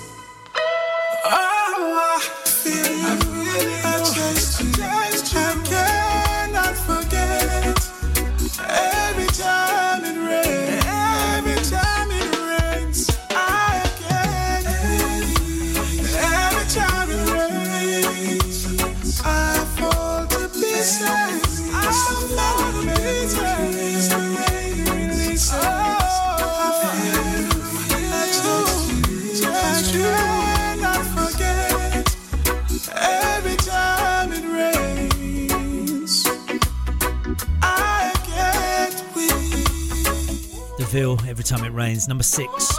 [41.29, 42.07] Every Time It Rains.
[42.07, 42.75] Number six.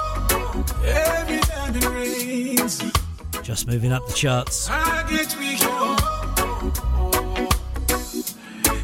[0.84, 2.82] Every time it rains,
[3.44, 4.68] Just moving up the charts.
[4.68, 5.60] I get weak.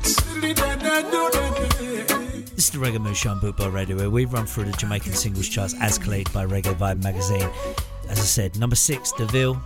[0.05, 2.17] Silly da da do da da.
[2.55, 5.15] This is the Reggae Mood Show on Bootboy Radio, where we run through the Jamaican
[5.15, 7.51] singles charts as collated by Reggae Vibe magazine.
[8.09, 9.61] As I said, number six, DeVille.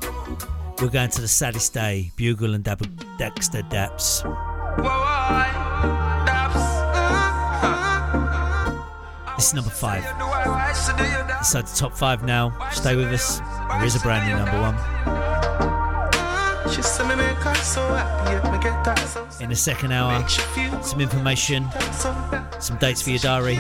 [0.81, 2.81] We're going to the saddest day, Bugle and Dab-
[3.19, 4.23] Dexta Daps.
[4.79, 6.20] This
[9.51, 10.05] is number five.
[11.39, 12.53] Inside the top five now.
[12.71, 13.39] Stay with us.
[13.39, 14.75] There is a brand new number one.
[19.41, 20.27] In the second hour,
[20.83, 21.69] some information,
[22.61, 23.59] some dates for your diary.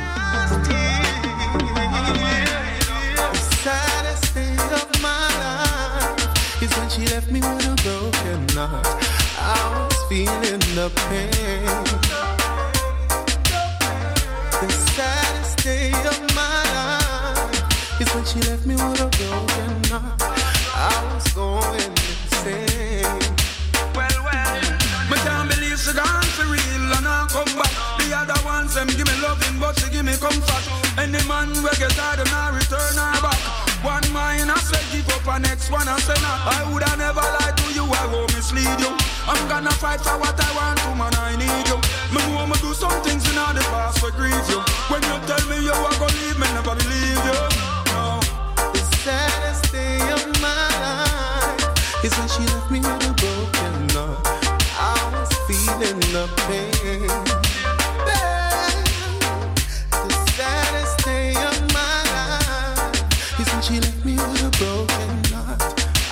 [10.08, 12.39] feeling the pain.
[18.14, 20.18] When she left me with a broken heart.
[20.74, 23.06] I was going insane.
[23.94, 24.62] Well, well,
[25.10, 27.70] me can't believe she gone for real and I come back.
[28.02, 30.64] The other ones them give me loving, but she give me comfort.
[30.98, 33.38] Any man we get her, them not return her back.
[33.86, 36.50] One mine I say give up, and next one I say nah.
[36.50, 38.90] I woulda never lied to you, I won't mislead you.
[39.30, 41.14] I'm gonna fight for what I want to, man.
[41.14, 41.78] I need you.
[42.10, 44.58] Me know me do some things in the past for grieve you.
[44.90, 47.69] When you tell me you are gonna leave me, never believe you.
[49.00, 54.28] The saddest day of my life is when she left me with a broken heart.
[54.76, 57.08] I was feeling the pain.
[59.90, 65.62] The saddest day of my life is when she left me with a broken heart.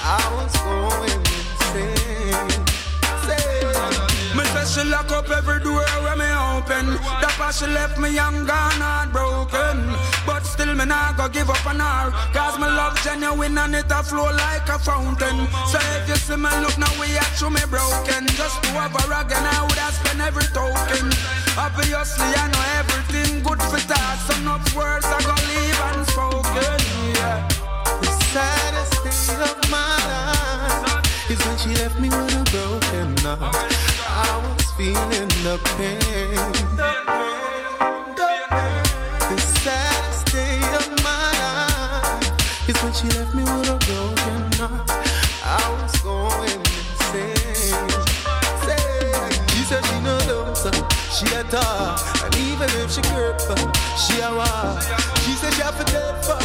[0.03, 2.49] I was going insane.
[4.35, 6.25] Me say she lock up every door where me
[6.57, 6.97] open.
[7.21, 9.93] That why she left me young gone heartbroken.
[10.89, 12.11] Not go give up on her.
[12.33, 15.47] Cause my love genuine and it a flow like a fountain.
[15.69, 18.25] So if you see me look now we actually me broken.
[18.41, 21.13] Just to have a rag and I would have spent every token.
[21.61, 24.17] Obviously I know everything good for that.
[24.25, 26.81] Some of words I go leave unspoken.
[27.21, 27.45] Yeah.
[28.01, 33.77] The saddest day of my life is when she left me with a broken heart.
[34.09, 37.38] I was feeling the pain.
[42.83, 44.91] When she left me with a broken heart.
[45.43, 47.75] I was going insane.
[49.51, 50.71] She said she no love, so
[51.11, 51.99] she a talk.
[52.25, 53.41] And even if she hurt,
[53.97, 54.83] she a walk.
[55.25, 56.39] She said she have to dead for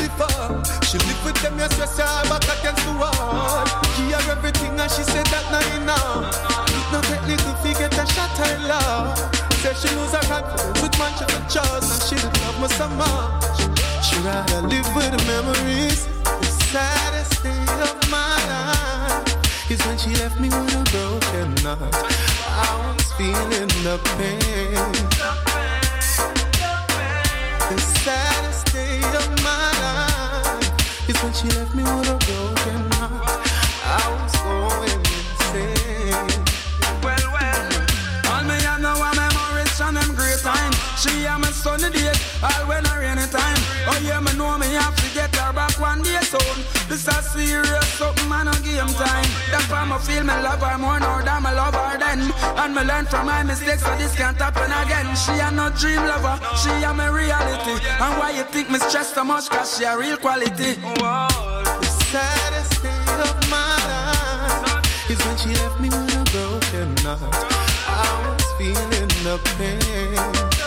[0.00, 0.62] before.
[0.82, 3.64] She live with them, yes, yes, her back against the wall.
[3.96, 6.32] Give her everything and she said that not enough.
[6.74, 9.18] It no take little get a shot her love.
[9.62, 12.88] Said she lose her confidence with man she trust and she didn't love me so
[12.96, 13.37] much.
[14.28, 16.04] Rather live with the memories.
[16.24, 21.96] The saddest day of my life is when she left me with a broken heart.
[22.44, 24.92] I was feeling the pain.
[27.72, 33.48] The saddest day of my life is when she left me with a broken heart.
[33.96, 36.28] I was going insane.
[37.02, 37.64] Well, well.
[38.28, 40.72] All me I know are memories from them great time.
[41.00, 43.60] She and sunny days, all when I rainy time.
[43.90, 46.56] Oh yeah, me know me have to get her back one day soon.
[46.88, 49.30] This a serious something, man, no game time.
[49.50, 52.20] That's why me feel me love her more now than me love her then.
[52.62, 55.08] And me learn from my mistakes, so this can't happen again.
[55.18, 57.74] She a no dream lover, she a my reality.
[58.02, 59.50] And why you think me stress so much?
[59.50, 60.78] Cause she a real quality.
[60.78, 67.34] The saddest day of my life is when she left me with a broken heart.
[67.90, 70.57] I was feeling the pain.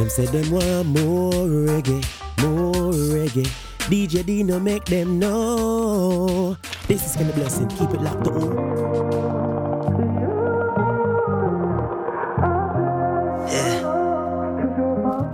[0.00, 2.02] Them say them want more reggae,
[2.42, 3.46] more reggae.
[3.90, 6.56] DJ Dino make them know.
[6.88, 7.68] This is kind of blessing.
[7.68, 8.56] Keep it locked on.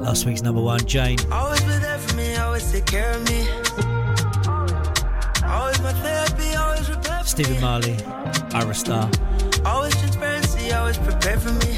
[0.03, 1.19] Last week's number one, Jane.
[1.31, 3.66] Always been there for me, always take care of me.
[7.37, 7.95] Stephen Marley,
[8.55, 9.11] Ira Star.
[9.67, 11.77] Always transparency, always prepared for me.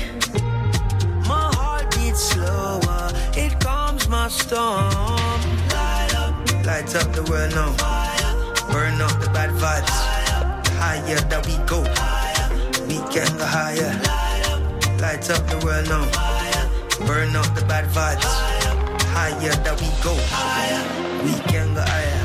[1.27, 4.87] My heart beats slower, it calms my storm.
[5.75, 7.75] Light up, lights up the world now.
[8.71, 9.91] Burn up the bad vibes.
[10.63, 11.81] The higher that we go,
[12.87, 13.91] we can go higher.
[15.01, 16.07] Lights up the world now.
[17.05, 18.23] Burn up the bad vibes.
[19.11, 20.15] Higher that we go,
[21.25, 22.18] we can go higher.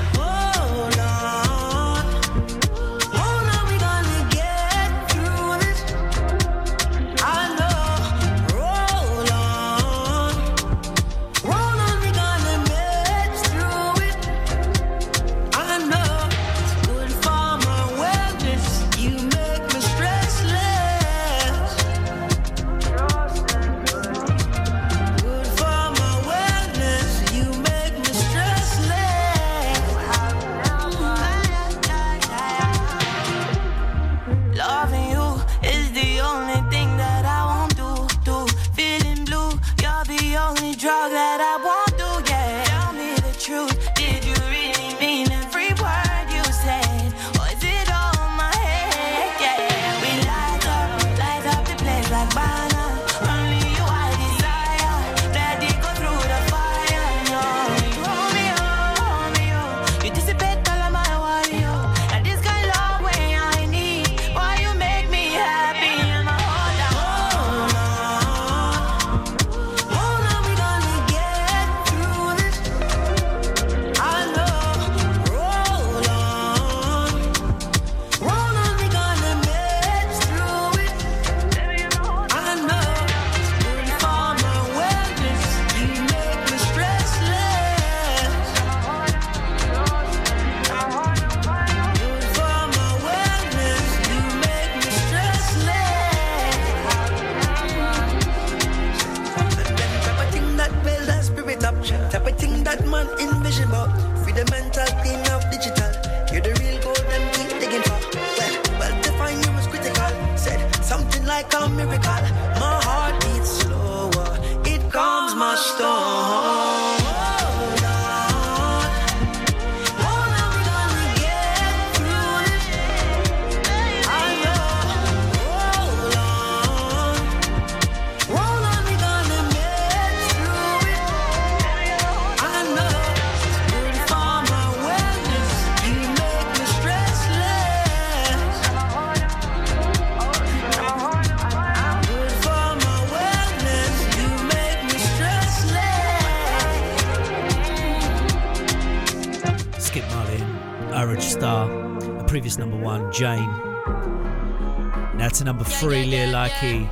[156.53, 156.87] Likey,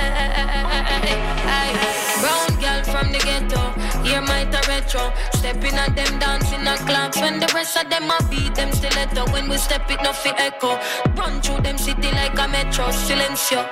[2.22, 3.62] Brown girl from the ghetto,
[4.04, 5.12] hear my retro.
[5.34, 9.26] Stepping at them dancing a clubs when the rest of them a beat them stiletto.
[9.32, 10.80] When we step it, no fi echo.
[11.16, 13.66] Run through them city like a metro, silencio.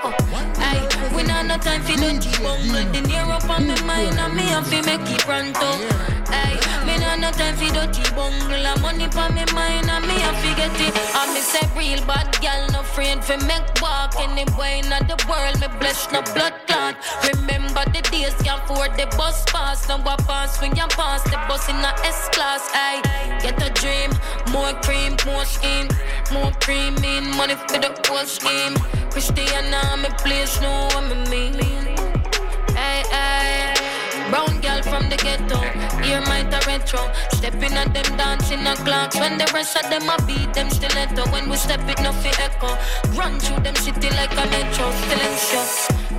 [0.57, 2.91] Aye, we not no time fi no bungle.
[2.91, 5.69] The near up on me mind and me have fi make it pronto.
[6.33, 6.59] Aye,
[7.31, 8.65] no time fi dirty bungle.
[8.65, 10.95] A money pa me mind and me have fi get it.
[11.15, 15.59] And me say real bad gal, no afraid fi make walk anywhere in the world.
[15.61, 16.95] Me bless no blood clot.
[17.33, 19.87] Remember the days can't afford the bus pass.
[19.87, 22.69] Now what pass when you pass the bus in a S class.
[22.73, 23.01] Aye,
[23.41, 24.11] get a dream,
[24.51, 25.87] more cream, more scheme,
[26.33, 28.75] more cream in money for the whole scheme.
[29.11, 31.80] Christiana, me please know what me mean.
[35.11, 35.59] The ghetto,
[36.01, 37.11] hear my retro.
[37.31, 39.19] Stepping at them dancing a clocks.
[39.19, 41.29] When the rest of them a beat them stiletto.
[41.31, 42.71] When we step it, no fi echo.
[43.19, 44.87] Run through them city like a metro.
[45.07, 45.61] Silencio.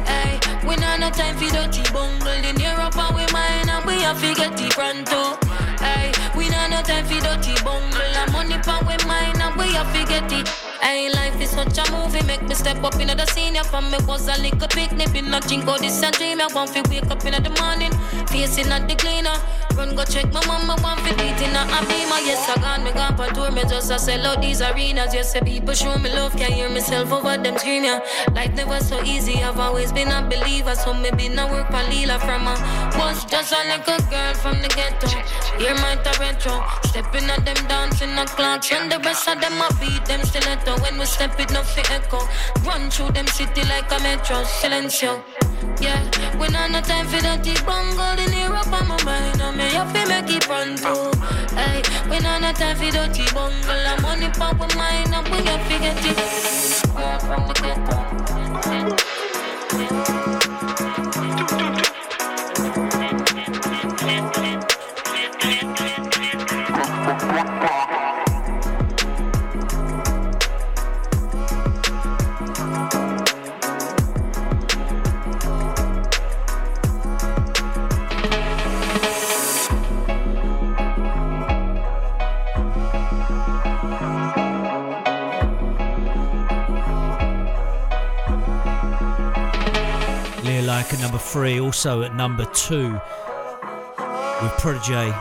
[0.05, 2.45] Hey, we not no time for dirty bungle.
[2.49, 5.39] In Europe and we mine and we have to get it pronto.
[5.81, 8.17] Hey, we not no time for dirty bungle.
[8.21, 10.72] And money pa we mine and we have to get it.
[10.83, 13.99] Hey, life is such a movie, make me step up in the senior from me
[14.05, 16.41] was a little picnic, been not drink all this and dream.
[16.41, 17.93] I want to wake up in the morning,
[18.27, 19.39] facing at the cleaner.
[19.77, 22.21] Run go check my mama, want to eat in a beamer.
[22.27, 25.15] Yes, I gone, me gone for tour, me just a sell out these arenas.
[25.15, 28.01] Yes, the people show me love, can't hear myself over them scream, yeah.
[28.35, 31.83] Life never so easy, I've always been a believer, so me been a work for
[31.91, 32.55] Lila from a
[32.99, 35.07] was just a little girl from the ghetto.
[35.63, 39.71] Hear my retro, stepping at them dancing the clocks, when the rest of them I
[39.81, 40.72] beat them stiletto.
[40.81, 42.21] When we step it, no fi echo.
[42.65, 45.23] Run through them city like a metro, silencio.
[45.81, 46.03] Yeah,
[46.39, 49.43] we not no time for dirty bungle in Europe on my mind.
[49.43, 51.13] I me have to make it pronto.
[51.57, 53.87] Hey, we not no time for dirty bungle.
[53.87, 56.19] I'm money pop with mine, and we have to get it.
[57.21, 59.12] From the ghetto.
[90.73, 95.13] Like at number three, also at number two with Protoje.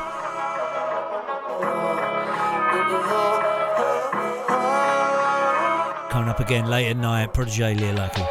[6.09, 8.27] Coming up again late at night, Protoje, Lila Iké.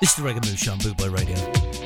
[0.00, 1.77] This is the Reggae on Bootboy Radio.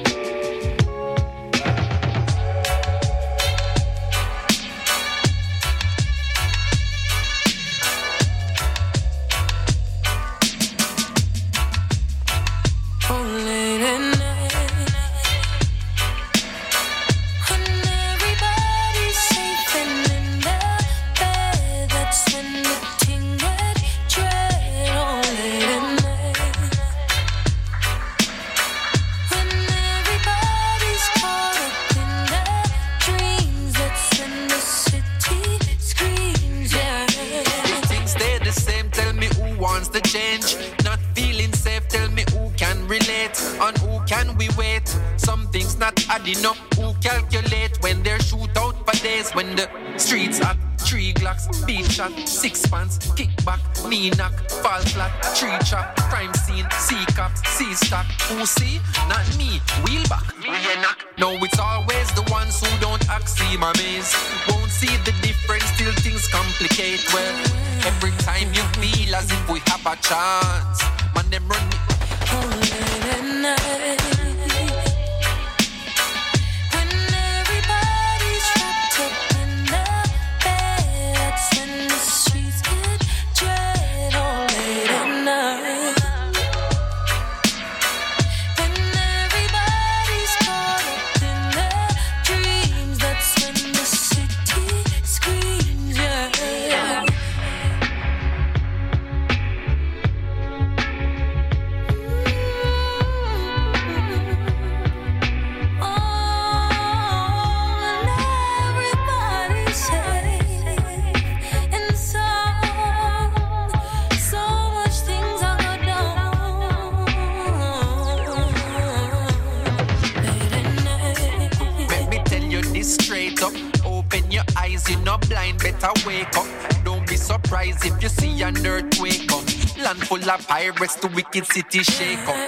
[131.32, 132.41] Rocket City Shake.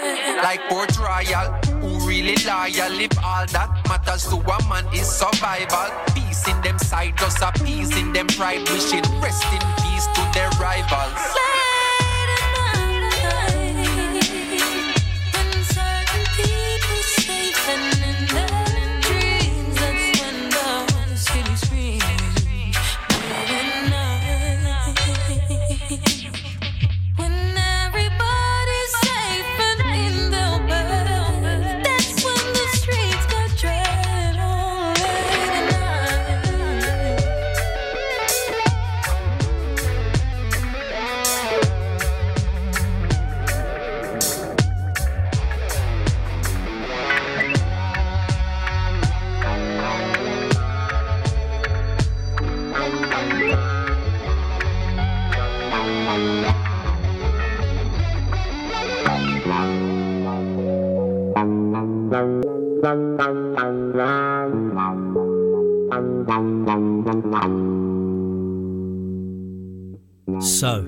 [70.41, 70.83] So,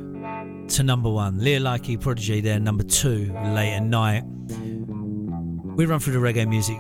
[0.69, 4.25] to number one, Lila Iké Prodigy there, number two, Late at Night.
[5.77, 6.79] We run through the reggae music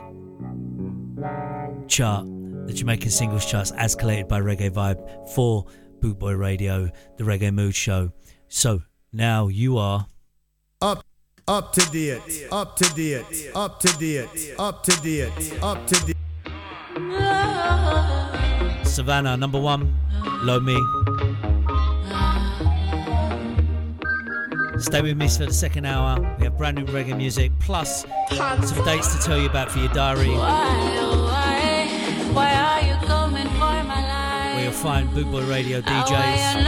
[1.88, 2.26] chart,
[2.66, 5.66] the Jamaican singles charts as collated by Reggae Vibe for
[6.00, 8.12] Bootboy Radio, the Reggae Mood Show.
[8.48, 8.82] So,
[9.12, 10.06] now you are
[10.80, 11.04] up.
[11.48, 16.16] Up to date, up to date, up to date, up to date, up to date.
[18.84, 19.94] Savannah, number one,
[20.42, 20.74] Low Me.
[24.80, 26.18] Stay with me for the second hour.
[26.40, 28.04] We have brand new reggae music, plus
[28.64, 30.30] some dates to tell you about for your diary.
[30.30, 30.74] Why,
[31.30, 34.54] why, why are you coming for my life?
[34.56, 36.64] Where you'll find Boot Radio oh, DJs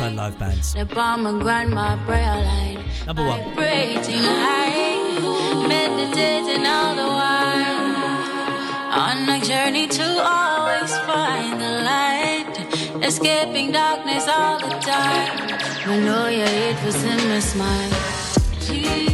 [0.00, 0.74] live bands.
[3.06, 3.54] Number one.
[5.68, 7.94] meditating all the while
[8.90, 12.54] on a journey to always find the light,
[13.04, 15.48] escaping darkness all the time.
[16.84, 19.13] Was in my smile.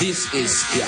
[0.00, 0.84] This is Ska.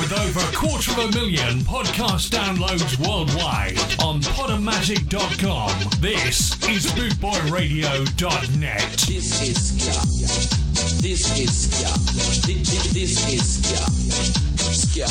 [0.00, 5.70] With over a quarter of a million podcast downloads worldwide on Podomatic.com,
[6.00, 8.90] this is BootboyRadio.net.
[9.06, 10.00] This is Ska.
[11.02, 11.88] This is Ska.
[12.46, 13.84] Thi- thi- This is Ska.
[15.06, 15.08] Ska.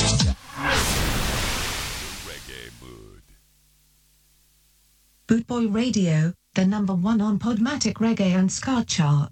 [5.28, 9.32] Bootboy Radio, the number one on Podomatic Reggae and Ska chart.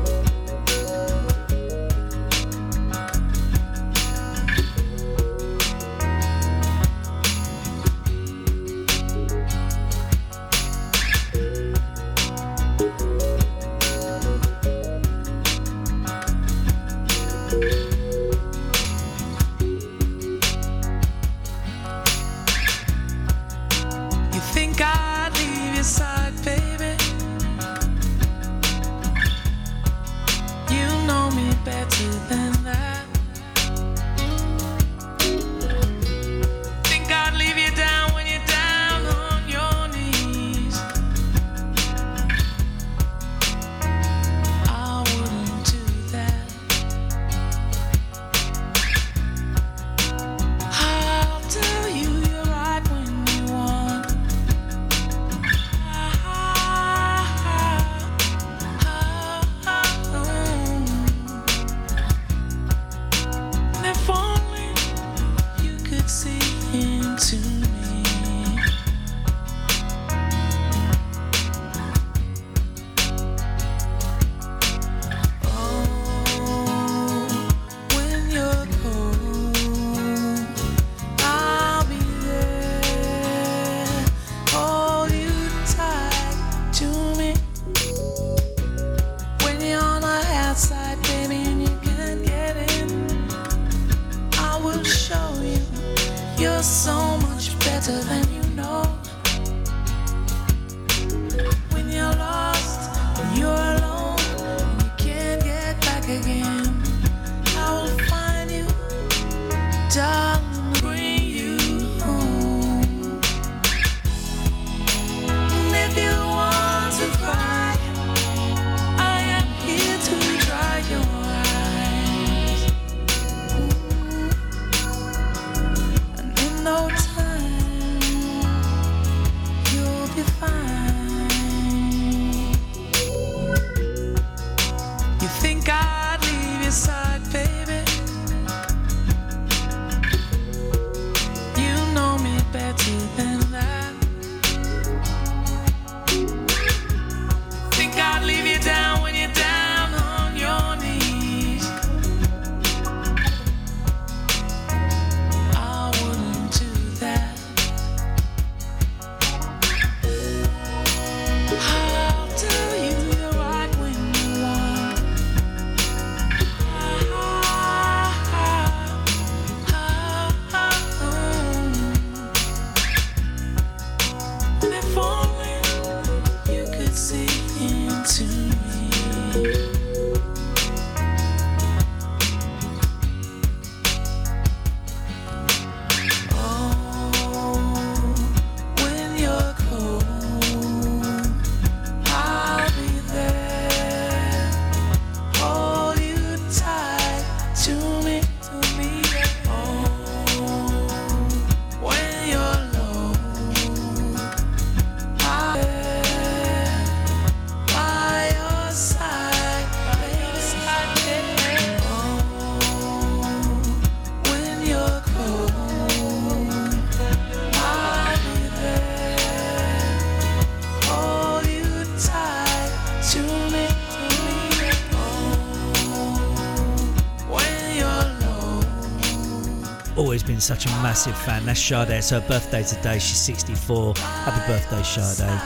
[230.55, 231.45] Such a massive fan.
[231.45, 231.91] That's Sade.
[231.91, 232.99] It's her birthday today.
[232.99, 233.93] She's 64.
[233.95, 235.41] Happy birthday, Sade.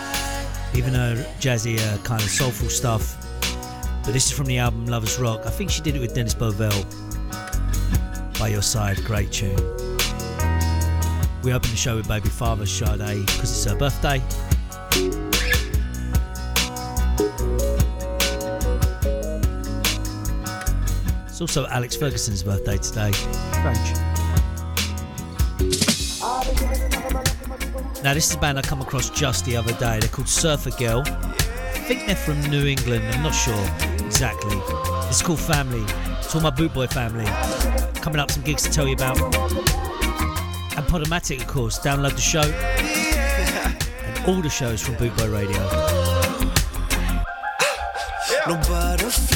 [0.75, 3.15] Even her jazzy, uh, kind of soulful stuff.
[4.03, 5.45] But this is from the album Lovers Rock.
[5.45, 6.73] I think she did it with Dennis Bovell.
[8.39, 9.55] By Your Side, great tune.
[11.43, 14.23] We open the show with Baby Father Sade because it's her birthday.
[21.27, 23.11] It's also Alex Ferguson's birthday today.
[23.61, 24.04] French.
[28.05, 29.97] Now, this is a band I come across just the other day.
[29.99, 31.01] They're called Surfer Girl.
[31.07, 33.03] I think they're from New England.
[33.03, 33.59] I'm not sure
[34.05, 34.55] exactly.
[35.09, 35.83] It's called Family.
[36.19, 37.25] It's all my Bootboy family.
[38.01, 39.19] Coming up, some gigs to tell you about.
[39.19, 41.79] And Podomatic, of course.
[41.79, 42.43] Download the show.
[44.03, 45.57] And all the shows from Bootboy Radio.
[47.57, 49.34] Ah, no butterflies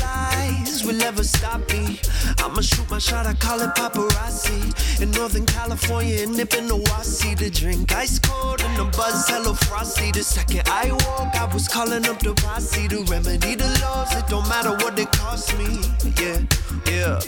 [0.90, 1.99] will ever stop me.
[2.40, 5.02] I'ma shoot my shot, I call it paparazzi.
[5.02, 10.11] In Northern California, nipping the wasi to drink ice cold and the buzz hello frosty.
[10.11, 14.16] The second I woke, I was calling up the posse to remedy the loss.
[14.16, 15.70] It don't matter what it costs me.
[16.22, 16.40] Yeah,
[16.91, 17.20] yeah.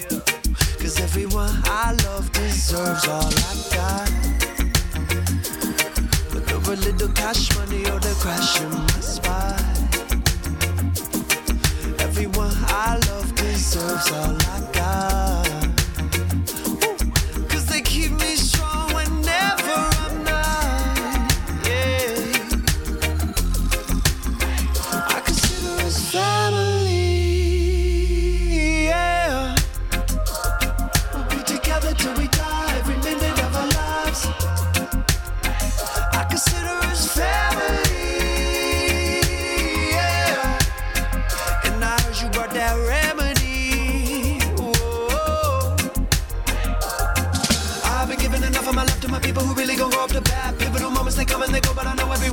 [0.79, 4.09] Cause everyone I love deserves all I got.
[6.33, 9.61] Whether a little cash money or the crash in my spot.
[11.99, 13.20] Everyone I love
[13.61, 15.50] deserves all I got.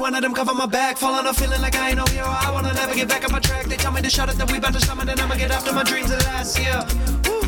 [0.09, 0.97] One of them cover my back.
[0.97, 2.29] Falling off feeling like I ain't no hero.
[2.29, 3.67] I wanna never get back on my track.
[3.67, 5.71] They tell me to shut it, that we bout to summon, and I'ma get after
[5.71, 6.81] my dreams of last year.
[7.27, 7.43] Woo.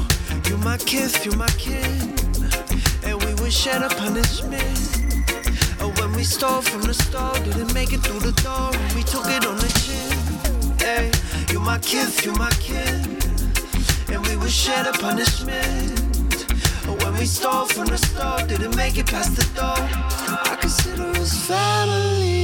[0.46, 1.96] You my kith, you my kin,
[3.06, 4.78] and we would shed a punishment.
[5.80, 9.26] Oh, when we stole from the store, didn't make it through the door, we took
[9.36, 10.12] it on the chin.
[10.84, 11.10] Hey,
[11.50, 13.00] you my kith, you my kin,
[14.12, 15.96] and we would shed a punishment.
[16.86, 19.80] Oh, when we stole from the store, didn't make it past the door.
[20.50, 22.39] I consider us family.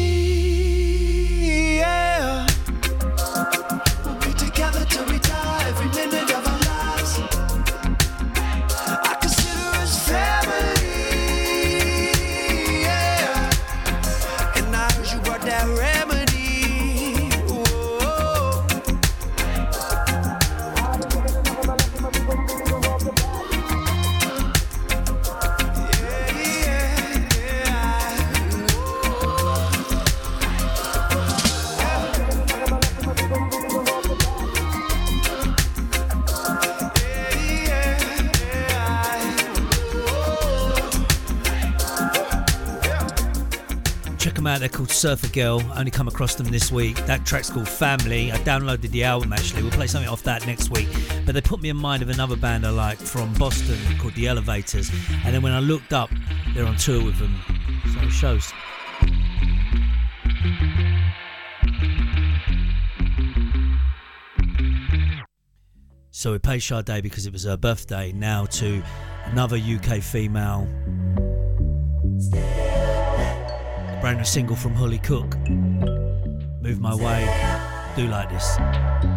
[44.67, 45.61] They're called Surfer Girl.
[45.71, 46.97] I Only come across them this week.
[47.07, 48.33] That track's called Family.
[48.33, 49.63] I downloaded the album actually.
[49.63, 50.89] We'll play something off that next week.
[51.25, 54.25] But they put me in mind of another band I like from Boston called The
[54.25, 54.93] Elovaters.
[55.25, 56.11] And then when I looked up,
[56.53, 57.41] they're on tour with them.
[57.95, 58.53] So it shows.
[66.11, 68.11] So we pay Sade because it was her birthday.
[68.11, 68.83] Now to
[69.27, 70.67] another UK female.
[72.35, 72.66] A
[74.07, 75.37] brand new single from Holly Cook.
[76.61, 77.27] Move my way.
[77.97, 79.16] Do like this.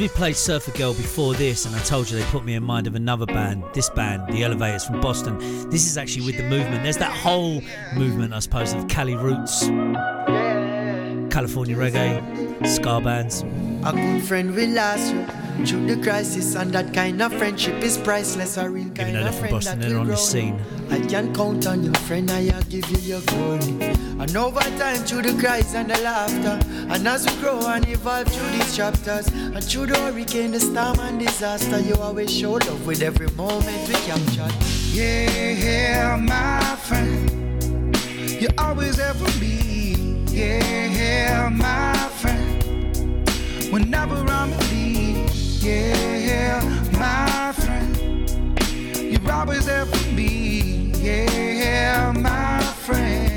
[0.00, 2.86] We played Surfer Girl before this, and I told you they put me in mind
[2.86, 5.36] of another band, this band, The Elovaters from Boston,
[5.68, 6.82] this is actually with the movement.
[6.84, 7.60] There's that whole
[7.94, 9.66] movement, I suppose, of Cali Roots,
[11.30, 13.42] California reggae, ska bands.
[13.84, 17.98] A good friend will last you through the crisis, and that kind of friendship is
[17.98, 18.56] priceless.
[18.56, 20.58] A real Even though they're from Boston, they're on the scene.
[20.88, 23.94] I can count on your friend, I'll give you your glory.
[24.20, 26.60] And over time, through the cries and the laughter,
[26.92, 31.00] and as we grow and evolve through these chapters, and through the hurricane, the storm
[31.00, 34.52] and disaster, you always show love with every moment we captured.
[34.92, 37.96] Yeah, yeah, my friend,
[38.42, 40.26] you always there for me.
[40.28, 43.26] Yeah, my friend,
[43.72, 45.30] whenever I'm in need.
[45.62, 46.60] Yeah,
[46.92, 47.96] my friend,
[49.00, 50.92] you're always there for me.
[51.00, 53.29] Yeah, my friend.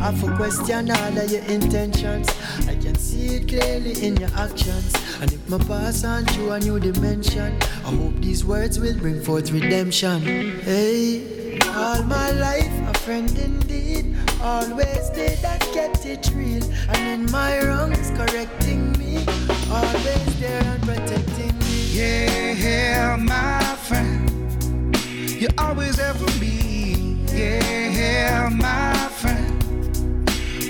[0.00, 2.28] Have to question all of your intentions.
[2.68, 4.92] I can see it clearly in your actions.
[5.20, 9.22] And if my pass on to a new dimension, I hope these words will bring
[9.22, 10.20] forth redemption.
[10.60, 14.16] Hey, all my life, a friend indeed.
[14.42, 16.64] Always did that kept it real.
[16.90, 19.24] And in my wrongs, correcting me.
[19.70, 21.88] Always there and protecting me.
[21.94, 24.94] Yeah, my friend,
[25.40, 27.16] you're always there for me.
[27.32, 29.53] Yeah, my friend,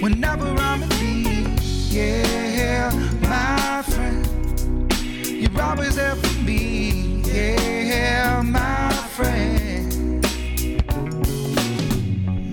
[0.04, 1.60] whenever I'm in need.
[1.88, 2.90] Yeah,
[3.22, 4.92] my friend,
[5.24, 7.22] you're always there for me.
[7.24, 10.22] Yeah, my friend.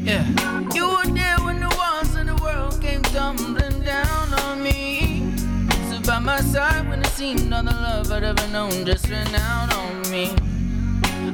[0.08, 0.26] Yeah.
[0.74, 5.34] You were there when the walls of the world came tumbling down on me.
[5.90, 9.36] So by my side when it seemed all the love I'd ever known just ran
[9.36, 10.34] out on me.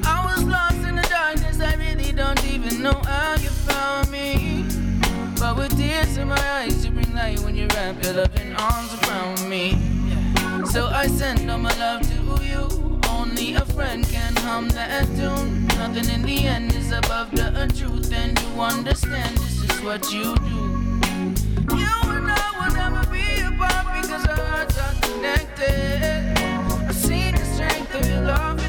[0.04, 4.67] I was lost in the darkness, I really don't even know how you found me.
[5.48, 9.50] But with tears in my eyes, bring light when you wrap your loving arms around
[9.50, 9.80] me.
[10.66, 13.00] So I send all my love to you.
[13.08, 15.68] Only a friend can hum that tune.
[15.68, 20.36] Nothing in the end is above the truth, and you understand this is what you
[20.36, 21.00] do.
[21.78, 26.38] You and I will never be apart because our hearts are connected.
[26.90, 28.60] I've seen the strength of your love,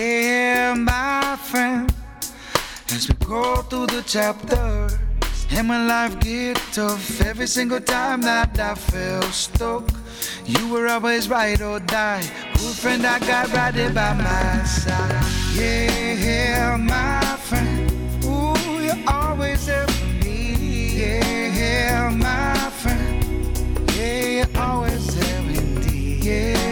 [0.00, 1.92] Yeah, my friend,
[2.90, 4.96] as we go through the chapters,
[5.50, 9.84] and my life get tough every single time that I feel stuck.
[10.46, 12.22] You were always right or die.
[12.54, 15.22] Good friend, I got right there by my side.
[15.52, 17.92] Yeah, my friend,
[18.24, 20.96] ooh, you're always there for me.
[20.96, 26.24] Yeah, my friend, yeah, you're always there indeed.
[26.24, 26.69] Yeah.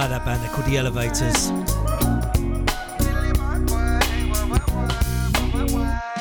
[0.00, 1.50] like that band, they're called The Elovaters.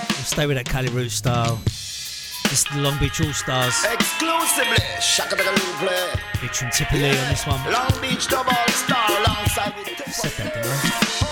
[0.10, 1.56] We'll stay with that Cali Root style.
[1.64, 3.85] This is the Long Beach All Stars.
[3.85, 4.84] Exclusively,
[6.39, 7.11] Featuring Tippy yeah.
[7.11, 7.72] Lee on this one.
[7.72, 11.28] Long Beach Dub Allstar alongside with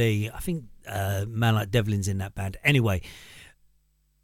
[0.00, 0.30] Lee.
[0.32, 2.56] I think uh, man like Devlin's in that band.
[2.64, 3.02] Anyway,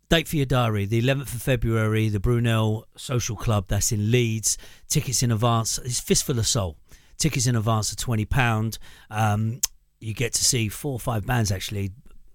[0.08, 4.56] date for your diary the 11th of February, the Brunel Social Club, that's in Leeds.
[4.88, 6.76] Tickets in advance, it's Fistful of Soul.
[7.18, 8.78] Tickets in advance are £20.
[9.10, 9.60] Um,
[10.00, 11.92] you get to see four or five bands actually.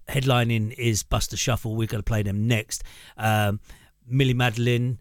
[0.08, 1.74] Headlining is Buster Shuffle.
[1.74, 2.84] We're going to play them next.
[3.16, 3.60] Um,
[4.06, 4.98] Millie Madeline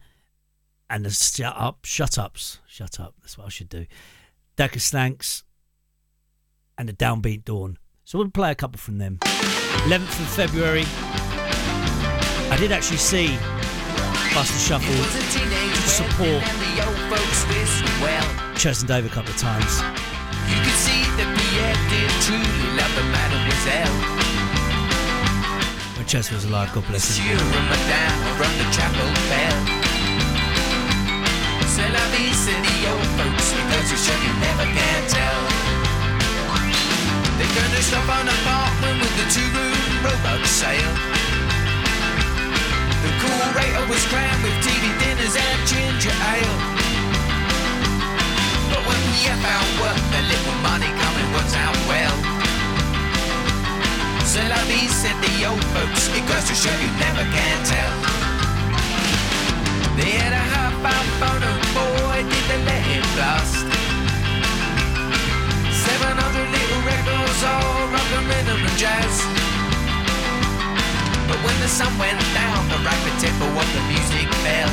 [0.89, 3.15] and the Shut Up, Shut Ups, Shut Up.
[3.22, 3.85] That's what I should do.
[4.55, 5.43] Dagger Slanks
[6.77, 7.77] and the Downbeat Dawn.
[8.11, 9.19] So we'll play a couple from them.
[9.88, 10.83] 11th of February.
[12.51, 13.38] I did actually see
[14.35, 16.43] Buster Shuffle to support
[18.57, 19.79] Chas and Dave a couple of times.
[20.43, 23.95] You can see that Pierre did truly love the mademoiselle.
[25.95, 27.38] When Chas was alive, God bless him.
[27.38, 27.61] Monsieur
[37.41, 40.93] They furnished up an apartment with a two-room rowboat sail.
[43.01, 46.57] The cool rate I was crammed with TV dinners and ginger ale.
[48.69, 52.13] But when Pierre found work, the little money coming was out well.
[54.22, 57.95] C'est la vie, said the old folks, it goes to show you never can tell.
[59.97, 63.65] They had a half-out phono, boy, did they let it blast.
[65.89, 66.60] 700
[67.43, 69.13] all rock and rhythm and jazz.
[71.27, 74.72] But when the sun went down, the rapid tempo of the music fell.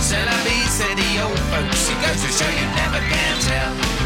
[0.00, 3.97] C'est la vie, said the old folks, it goes to show you never can tell.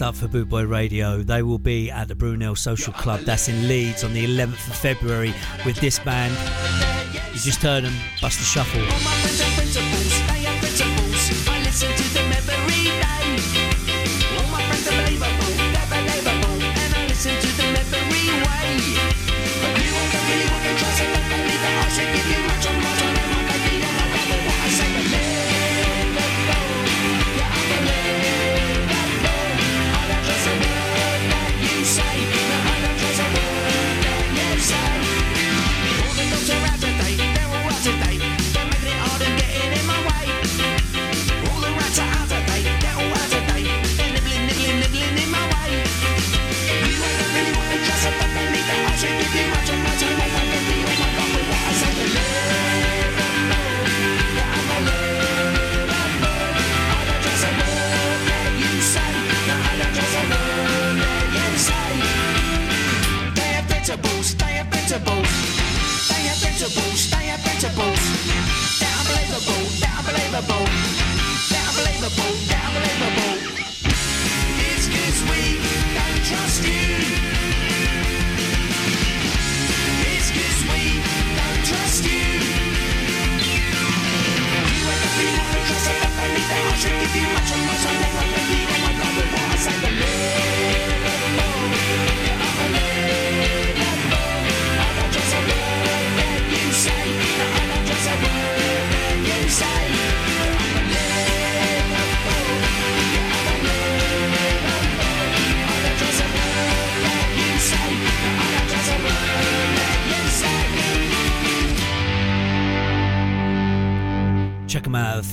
[0.00, 3.20] Next up for Boot Boy Radio, they will be at the Brunel Social Club.
[3.20, 5.34] That's in Leeds on the 11th of February
[5.66, 6.32] with this band.
[7.32, 10.09] You just heard them, Buster Shuffle.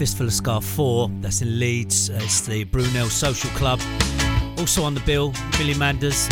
[0.08, 1.10] Fistful of Ska 4.
[1.20, 2.10] That's in Leeds.
[2.10, 3.82] Uh, It's the Brunel Social Club.
[4.58, 6.30] Also on the bill, Millie Manders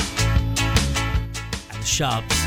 [1.70, 2.45] and the Sharps.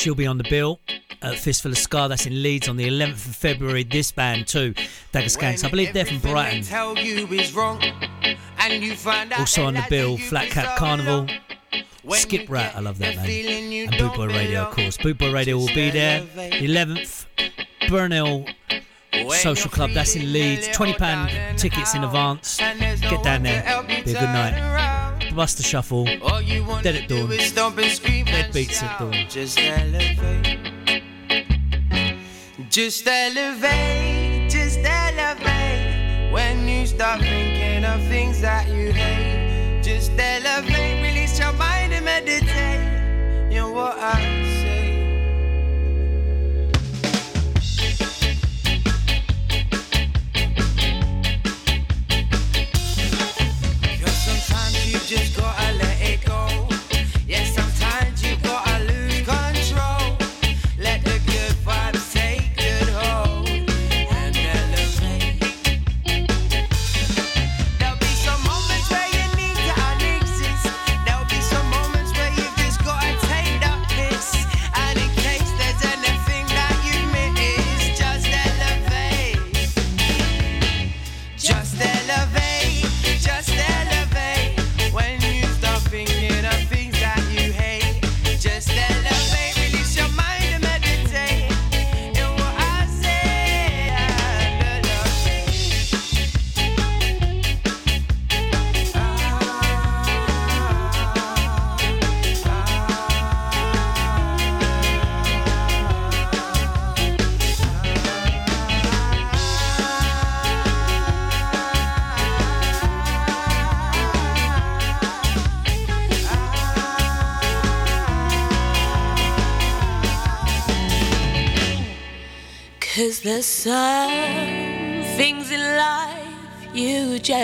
[0.00, 0.80] She'll be on the bill
[1.20, 2.06] at Fistful of Ska.
[2.08, 3.84] That's in Leeds on the 11th of February.
[3.84, 4.72] This band too,
[5.12, 5.62] Dagger Skanks.
[5.62, 6.64] I believe they're from Brighton.
[9.38, 11.26] Also on the bill, Flat Cap Carnival.
[12.12, 13.88] Skip Rat, I love that name.
[13.88, 14.96] And Bootboy Radio, of course.
[14.96, 16.22] Bootboy Radio will be there.
[16.34, 17.26] The 11th,
[17.86, 18.46] Brunel
[19.34, 20.68] Social Club, that's in Leeds.
[20.68, 22.56] £20 tickets in advance.
[22.56, 23.84] Get down there.
[23.86, 24.99] Be a good night.
[25.34, 29.12] Buster Shuffle, Dead at Dawn, Dead Beats at Dawn.
[29.28, 30.58] Just elevate,
[32.68, 36.32] just elevate, just elevate.
[36.32, 42.04] When you stop thinking of things that you hate, just elevate, release your mind and
[42.04, 43.52] meditate.
[43.52, 44.39] You know what I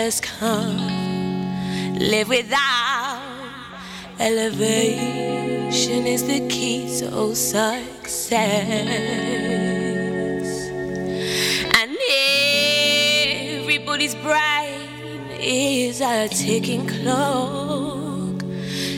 [0.07, 3.19] just can't live without.
[4.19, 8.47] Elevation is the key to all success.
[11.79, 11.91] And
[13.59, 18.41] everybody's brain is a ticking clock.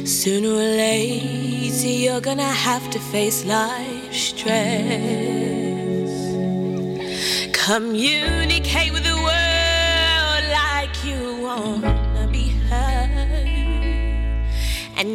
[0.06, 5.40] Sooner or later, you're gonna have to face life stress.
[7.65, 8.59] Communicate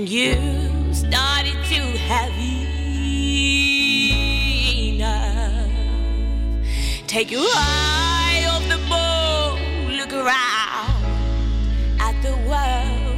[0.05, 0.37] And you
[0.93, 2.31] started to have
[4.93, 5.71] enough.
[7.07, 9.59] Take your eye off the ball,
[9.89, 11.07] look around
[11.99, 13.17] at the world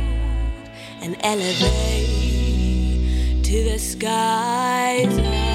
[1.03, 2.07] and elevate
[3.43, 5.46] to the skies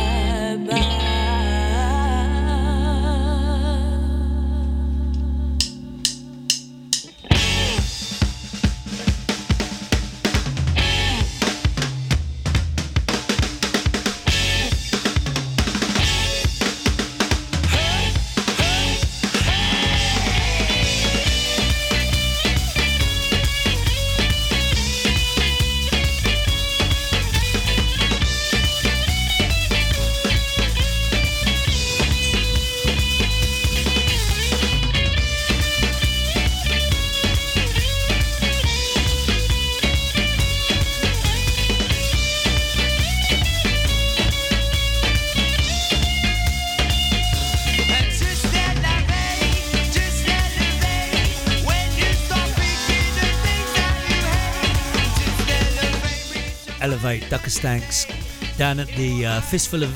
[57.31, 59.95] Dagger Skanks, down at the uh, Fistful of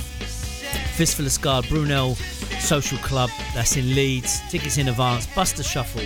[0.95, 2.15] Fistful of Ska Brunel
[2.61, 3.29] Social Club.
[3.53, 4.39] That's in Leeds.
[4.49, 5.27] Tickets in advance.
[5.35, 6.03] Buster Shuffle.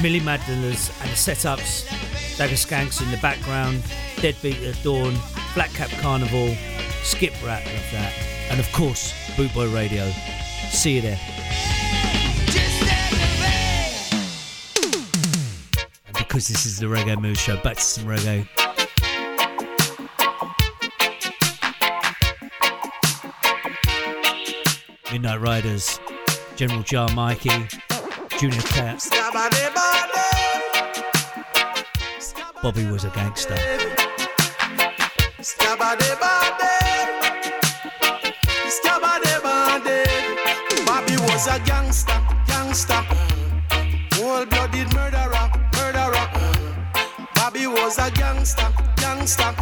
[0.00, 1.88] Millie Magdalas and the setups.
[2.38, 3.82] Dagger Skanks in the background.
[4.20, 5.14] Deadbeat at Dawn.
[5.52, 6.54] Flat Cap Carnival.
[7.02, 8.12] Skip Rat, love that.
[8.50, 10.08] And of course, Bootboy Radio.
[10.70, 11.18] See you there.
[16.16, 18.46] Because this is the Reggae Mood Show, back to some reggae.
[25.12, 25.98] Midnight Riders,
[26.54, 27.66] General Jah Mikey,
[28.38, 29.04] Junior Cat,
[32.62, 33.56] Bobby was a gangster.
[40.86, 43.02] Bobby was a gangster, gangster,
[44.12, 46.30] cold-blooded murderer, murderer.
[47.34, 49.54] Bobby was a gangster, gangster,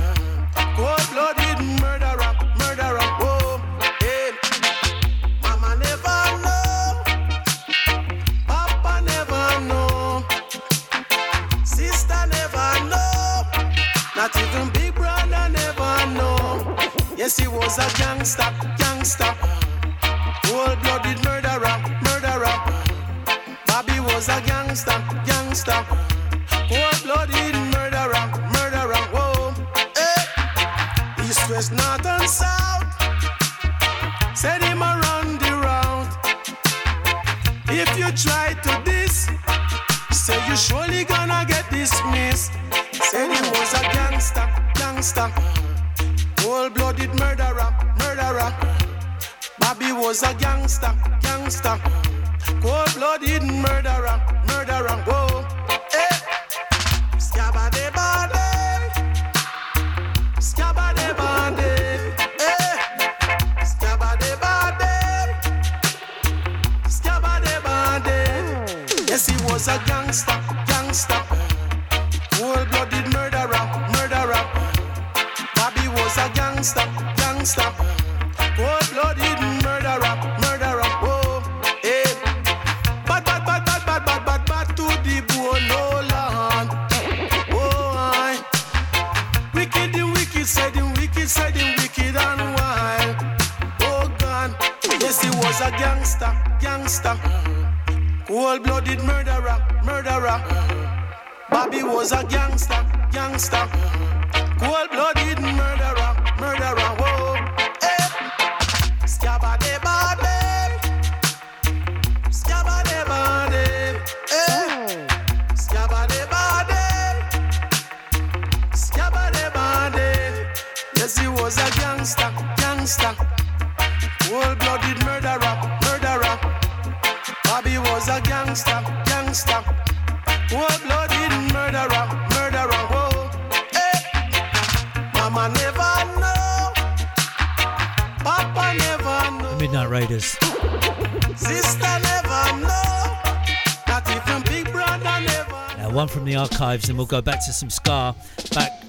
[145.89, 145.95] never.
[145.95, 148.15] Now, one from the archives, and we'll go back to some Ska,
[148.55, 148.83] back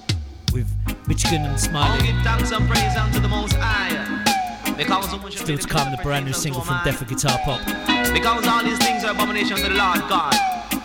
[0.52, 0.68] with
[1.06, 2.06] Michigan and Smiley.
[2.06, 3.90] give thanks and praise unto the Most High.
[4.76, 7.60] Because so much Still to come, the brand new single from Deaf Guitar Pop.
[8.12, 10.34] Because all these things are abomination to the Lord God.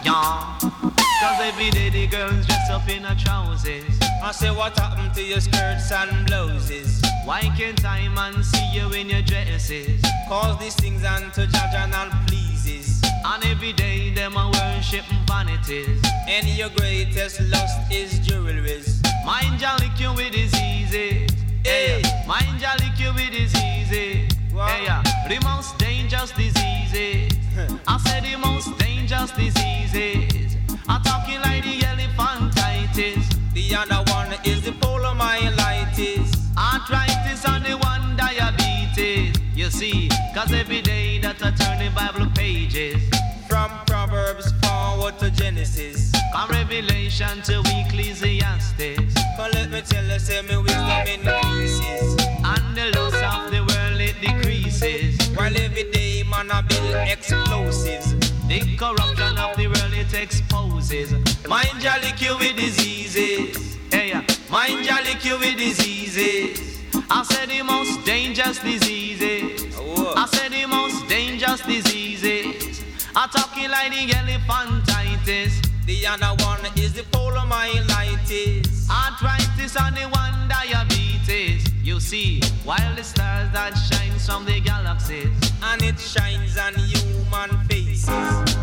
[0.03, 0.57] Yeah.
[0.59, 3.97] Cause every day the girls dress up in her trousers.
[4.21, 7.01] I say, what happened to your skirts and blouses?
[7.23, 10.03] Why can't I man see you in your dresses?
[10.27, 13.04] Cause these things unto judge and all pleases.
[13.27, 15.99] And every day them a worship vanities.
[16.27, 19.01] And your greatest lust is jewelries.
[19.25, 21.31] Mind ya lick you with diseases.
[21.63, 24.29] Hey, mind ya lick you with diseases.
[24.53, 25.01] Hey, yeah.
[25.27, 27.31] the most dangerous diseases.
[27.87, 30.55] I said the most dangerous diseases.
[30.87, 33.25] I'm talking like the elephantitis.
[33.55, 36.29] The other one is the polymyelitis.
[36.55, 39.44] Arthritis and the one diabetes.
[39.65, 43.01] You see, cause every day that I turn the Bible pages.
[43.49, 46.11] From Proverbs forward to Genesis.
[46.31, 49.15] From Revelation to Ecclesiastes.
[49.35, 52.15] But let me tell you, say me wisdom increases.
[52.45, 55.17] And the loss of the world it decreases.
[55.35, 58.13] While every day man I build explosives.
[58.47, 61.11] The corruption of the world it exposes.
[61.47, 63.77] Mind jolly kill with diseases.
[63.89, 64.21] Hey, yeah.
[64.51, 66.84] mind jolly kill with diseases.
[67.09, 67.19] Oh.
[67.19, 69.75] I said the most dangerous diseases.
[70.15, 72.83] I said the most dangerous diseases.
[73.15, 75.69] I'm talking like the elephantitis.
[75.85, 78.89] The other one is the polymyelitis.
[78.89, 81.63] Arthritis and the one diabetes.
[81.83, 85.29] You see, while the stars that shines from the galaxies,
[85.61, 88.07] and it shines on human faces.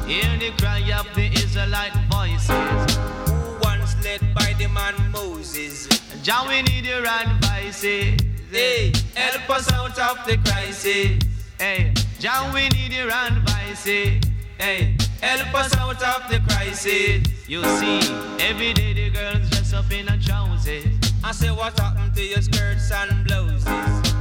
[0.06, 2.96] Hear the cry of the Israelite voices.
[3.28, 6.01] Who once led by the man Moses.
[6.22, 8.14] Jah, we need your advices.
[8.14, 8.16] Eh?
[8.52, 11.18] Hey, help us out of the crisis.
[11.58, 13.88] Hey, John, we need your advices.
[13.88, 14.20] Eh?
[14.56, 17.26] Hey, help us out of the crisis.
[17.48, 17.98] You see,
[18.38, 20.86] every day the girls dress up in a trousers.
[21.24, 23.64] I say, what happened to your skirts and blouses?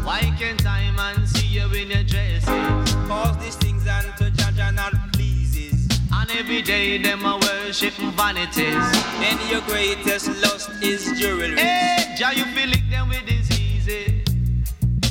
[0.03, 2.95] Why can't I man see you in your dresses?
[3.07, 5.10] Cause these things unto Jaja not pleases.
[6.22, 8.76] And every day them a worship vanities.
[9.27, 11.57] And your greatest lust is jewelry.
[11.57, 14.23] Hey, Jah, you feel it them with diseases.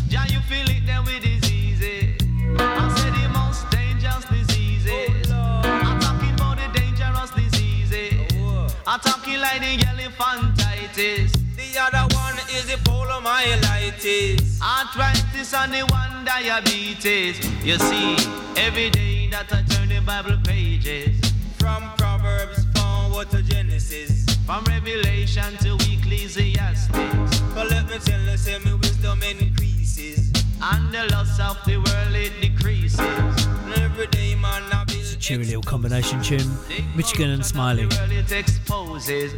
[0.09, 2.15] Jah, you feel it them with diseases.
[2.59, 5.33] I say the most dangerous diseases.
[5.33, 8.15] Oh, I'm talking about the dangerous diseases.
[8.35, 8.69] Oh.
[8.87, 11.50] I'm talking like the elephantitis.
[11.73, 14.61] The other one is the polomyelitis.
[14.61, 17.39] Arthritis and the one diabetes.
[17.65, 18.17] You see,
[18.57, 21.21] every day that I turn the Bible pages.
[21.59, 24.27] From Proverbs forward to Genesis.
[24.47, 26.91] From Revelation to Ecclesiastes.
[27.55, 30.33] But let me tell you, say me wisdom increases.
[30.61, 32.99] And the loss of the world it decreases.
[32.99, 34.90] And every day man I
[35.21, 36.51] cheery little combination tune.
[36.97, 37.85] Michigan and Smiley.
[38.31, 39.35] Exposes.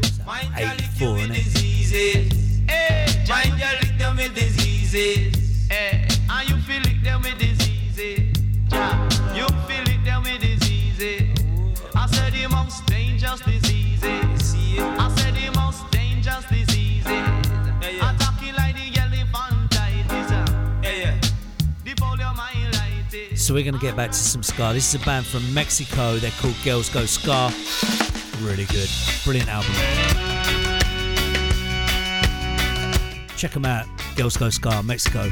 [0.57, 2.33] 84, isn't it?
[2.69, 3.07] Eh,
[8.73, 9.05] ah,
[10.39, 11.29] diseases.
[11.95, 14.55] I said the most dangerous diseases.
[14.79, 16.62] I said the most dangerous diseases.
[23.53, 24.73] So we're going to get back to some ska.
[24.73, 26.17] This is a band from Mexico.
[26.17, 27.53] They're called Girls Go Ska.
[28.41, 28.89] Really good.
[29.25, 29.75] Brilliant album.
[33.37, 33.85] Check them out.
[34.17, 35.29] Girls Go Ska, Mexico.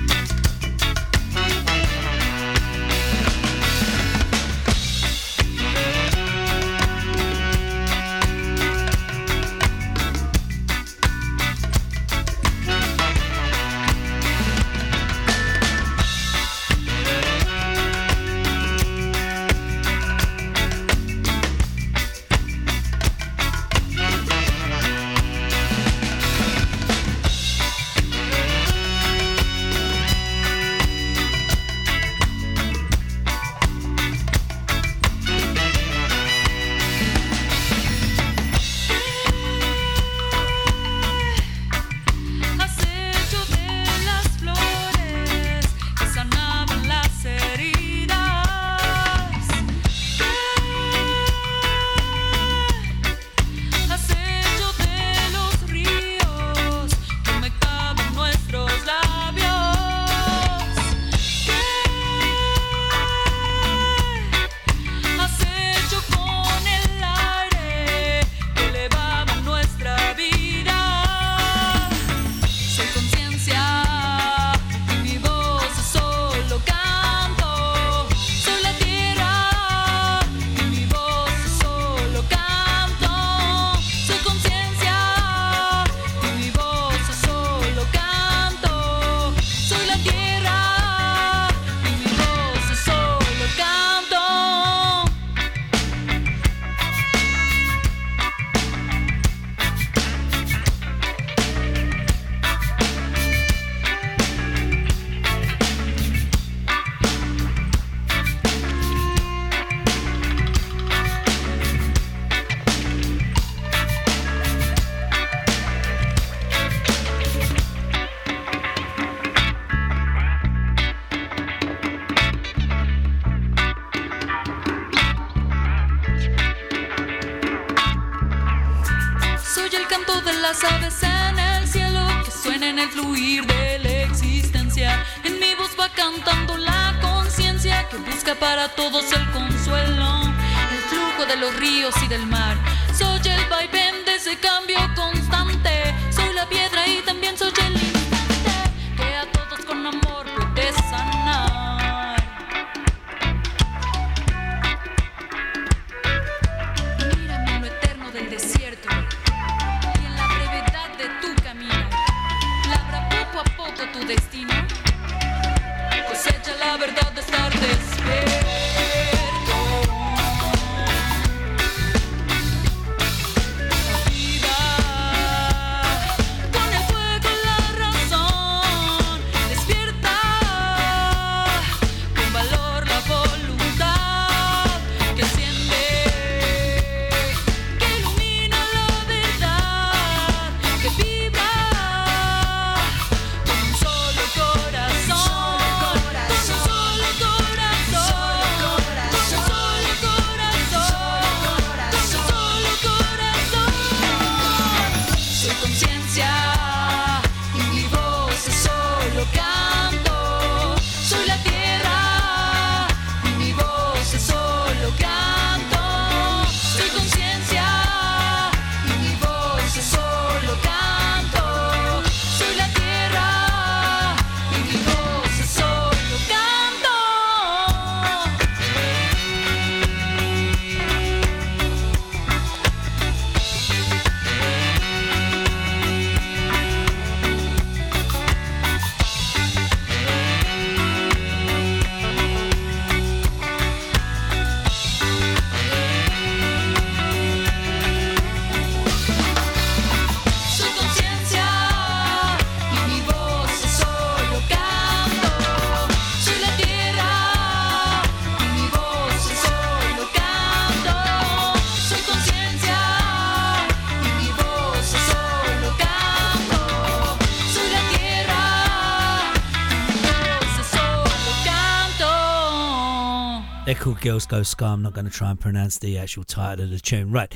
[274.01, 274.65] Girls Go Ska.
[274.65, 277.11] I'm not going to try and pronounce the actual title of the tune.
[277.11, 277.35] Right.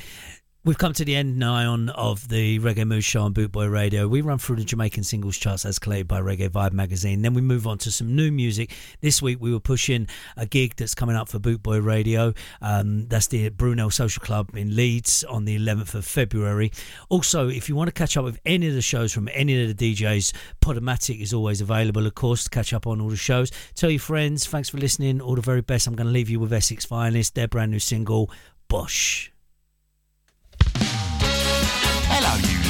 [0.65, 4.07] We've come to the end now on of the Reggae Mood Show on Bootboy Radio.
[4.07, 7.21] We run through the Jamaican singles charts as collated by Reggae Vibe magazine.
[7.21, 8.73] Then we move on to some new music.
[8.99, 12.33] This week we were pushing a gig that's coming up for Bootboy Radio.
[12.63, 16.71] Um, that's the Brunel Social Club in Leeds on the 11th of February.
[17.09, 19.77] Also, if you want to catch up with any of the shows from any of
[19.77, 23.51] the DJs, Podomatic is always available, of course, to catch up on all the shows.
[23.75, 24.47] Tell your friends.
[24.47, 25.21] Thanks for listening.
[25.21, 25.85] All the very best.
[25.85, 28.31] I'm going to leave you with Essex Finest, their brand new single,
[28.67, 29.31] Bosh.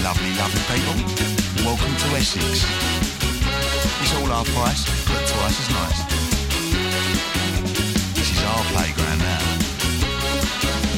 [0.06, 0.94] Lovely, lovely people.
[1.66, 2.62] Welcome to Essex.
[4.02, 6.00] It's all our price, but twice as nice.
[8.14, 9.42] This is our playground now.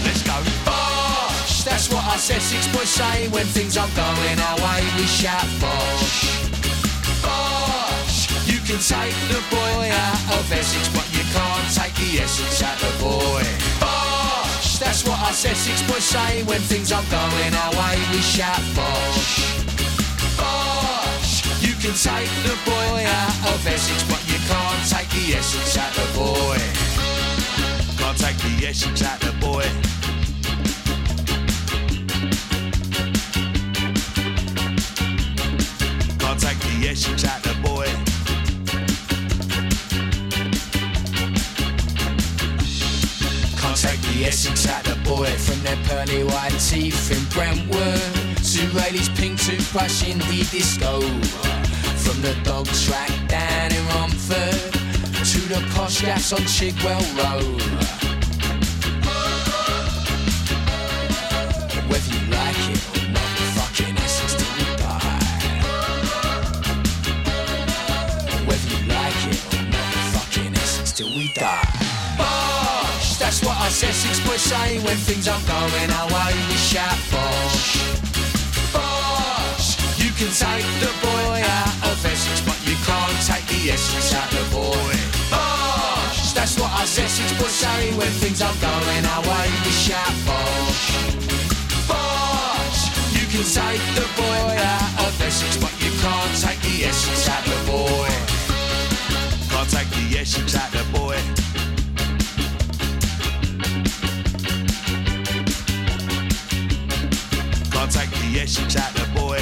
[0.04, 0.36] Let's go.
[0.68, 4.84] Bosh, that's what us Essex boys say when things aren't going our way.
[4.98, 6.44] We shout bosh.
[7.24, 12.62] Bosh, you can take the boy out of Essex, but you can't take the Essex
[12.62, 13.67] out of the boy.
[14.78, 17.98] Bosh, that's what us Essex boys say when things aren't going our way.
[18.12, 19.64] We shout bosh.
[20.38, 25.78] Bosh, you can take the boy out of Essex, but you can't take the Essex
[25.78, 26.60] out of the boy.
[27.98, 29.66] Can't take the Essex out the boy.
[36.20, 38.07] Can't take the Essex out the boy.
[43.82, 48.02] Take the Essex out the boy from their pearly white teeth in Brentwood
[48.42, 51.02] to Rayleigh's pink toothbrush in the disco.
[52.02, 54.74] From the dog track down in Romford
[55.30, 57.62] to the posh gas on Chigwell Road.
[61.90, 65.22] Whether you like it or not, the fucking Essex till we die.
[68.48, 70.54] Whether you like it or not, fucking
[70.96, 71.77] till we die.
[73.38, 76.34] That's what us Essex boys say when things aren't going our way.
[76.50, 77.78] We shout bosh.
[78.74, 84.10] Bosh, you can take the boy out of Essex, but you can't take the Essex
[84.18, 84.90] out the boy.
[85.30, 89.48] Bosh, that's what us Essex boys say when things aren't going our way.
[89.62, 90.98] We shout bosh.
[91.86, 97.30] Bosh, you can take the boy out of Essex, but you can't take the Essex
[97.30, 98.10] out the boy.
[99.54, 101.47] Can't take the Essex out the boy.
[108.48, 109.40] The Essex the boy.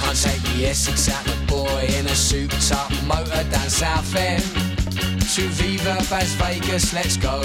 [0.00, 4.42] Can't take the Essex out the boy in a souped up motor down Southend.
[5.34, 7.42] To Viva Las Vegas, let's go.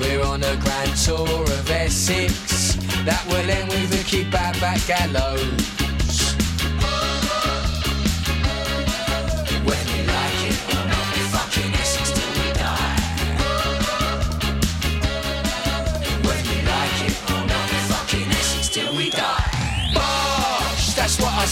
[0.00, 5.81] We're on a grand tour of Essex that will end with a kebab back gallows.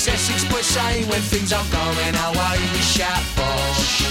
[0.00, 2.56] That's Essex boys say when things aren't going our way.
[2.72, 4.08] We shout bosh.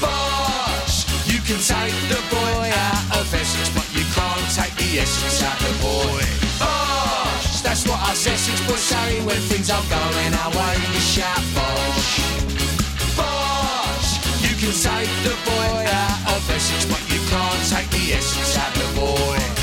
[0.00, 5.42] Bosh, you can take the boy out of Essex, but you can't take the Essex
[5.42, 6.24] out of the boy.
[6.58, 10.76] Bosh, that's what us Essex boys say when things aren't going our way.
[10.92, 12.24] We shout bosh.
[13.12, 14.08] Bosh,
[14.40, 18.74] you can take the boy out of Essex, but you can't take the Essex out
[18.74, 19.53] of the boy.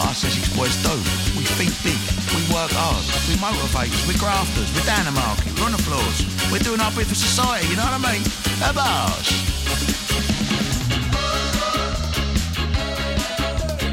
[0.00, 0.94] Us Essex boys do.
[1.36, 1.98] We think big,
[2.32, 6.24] we work hard, we motivators, we're grafters, we're down the market, we're on the floors.
[6.52, 8.22] We're doing our bit for society, you know what I mean?
[8.64, 8.72] A.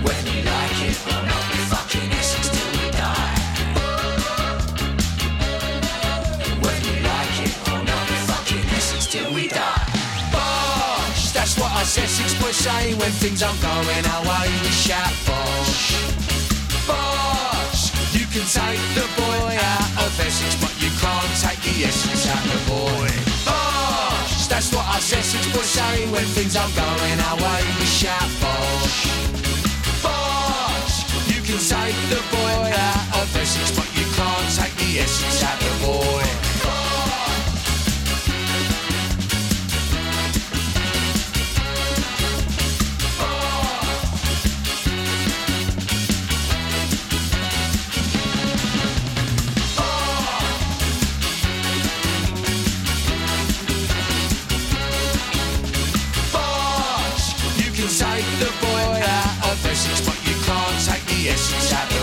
[0.05, 3.35] When you like it not, fucking Essex till we die.
[6.63, 9.87] When you like it not, fucking Essex till we die.
[10.31, 14.47] Bosh, that's what Essex boys say when things aren't going our way.
[14.63, 15.86] We shout bosh.
[18.37, 22.59] Can take the boy out of Essex, but you can't take the Essex out the
[22.69, 23.09] boy.
[23.43, 27.61] Bosh, that's what us Essex boys say when things aren't going our way.
[27.79, 29.09] We shout bosh.
[30.03, 31.01] Bosh,
[31.33, 35.59] you can take the boy out of Essex, but you can't take the Essex out
[35.59, 36.26] the boy.
[61.37, 61.96] The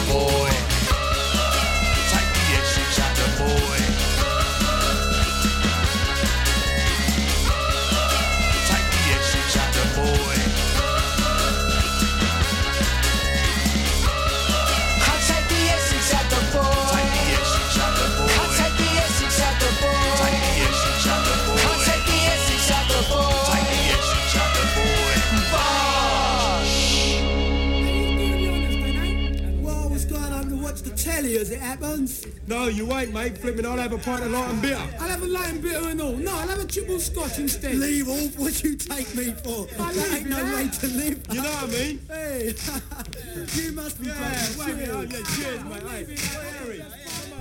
[31.37, 32.27] early it happens.
[32.47, 33.39] No, you ain't, mate.
[33.39, 34.77] Flipping, I'll have a pint of light and bitter.
[34.77, 36.13] I'll have a light and bitter and all.
[36.13, 37.75] No, I'll have a triple scotch instead.
[37.77, 39.67] Leave off what you take me for.
[39.81, 40.55] I that ain't no out.
[40.55, 41.27] way to live.
[41.31, 42.01] You know what I mean?
[42.09, 42.55] Hey,
[43.55, 44.79] you must be yeah, playing.
[44.79, 46.09] Cheers, on, yeah, cheers oh, mate.
[46.09, 46.85] Hey.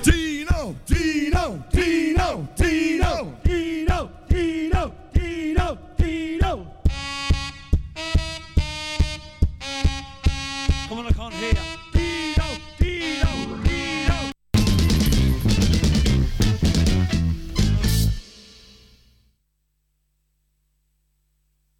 [0.02, 6.73] Dino, Dino, Dino, Dino, Dino, Dino, Dino, Dino.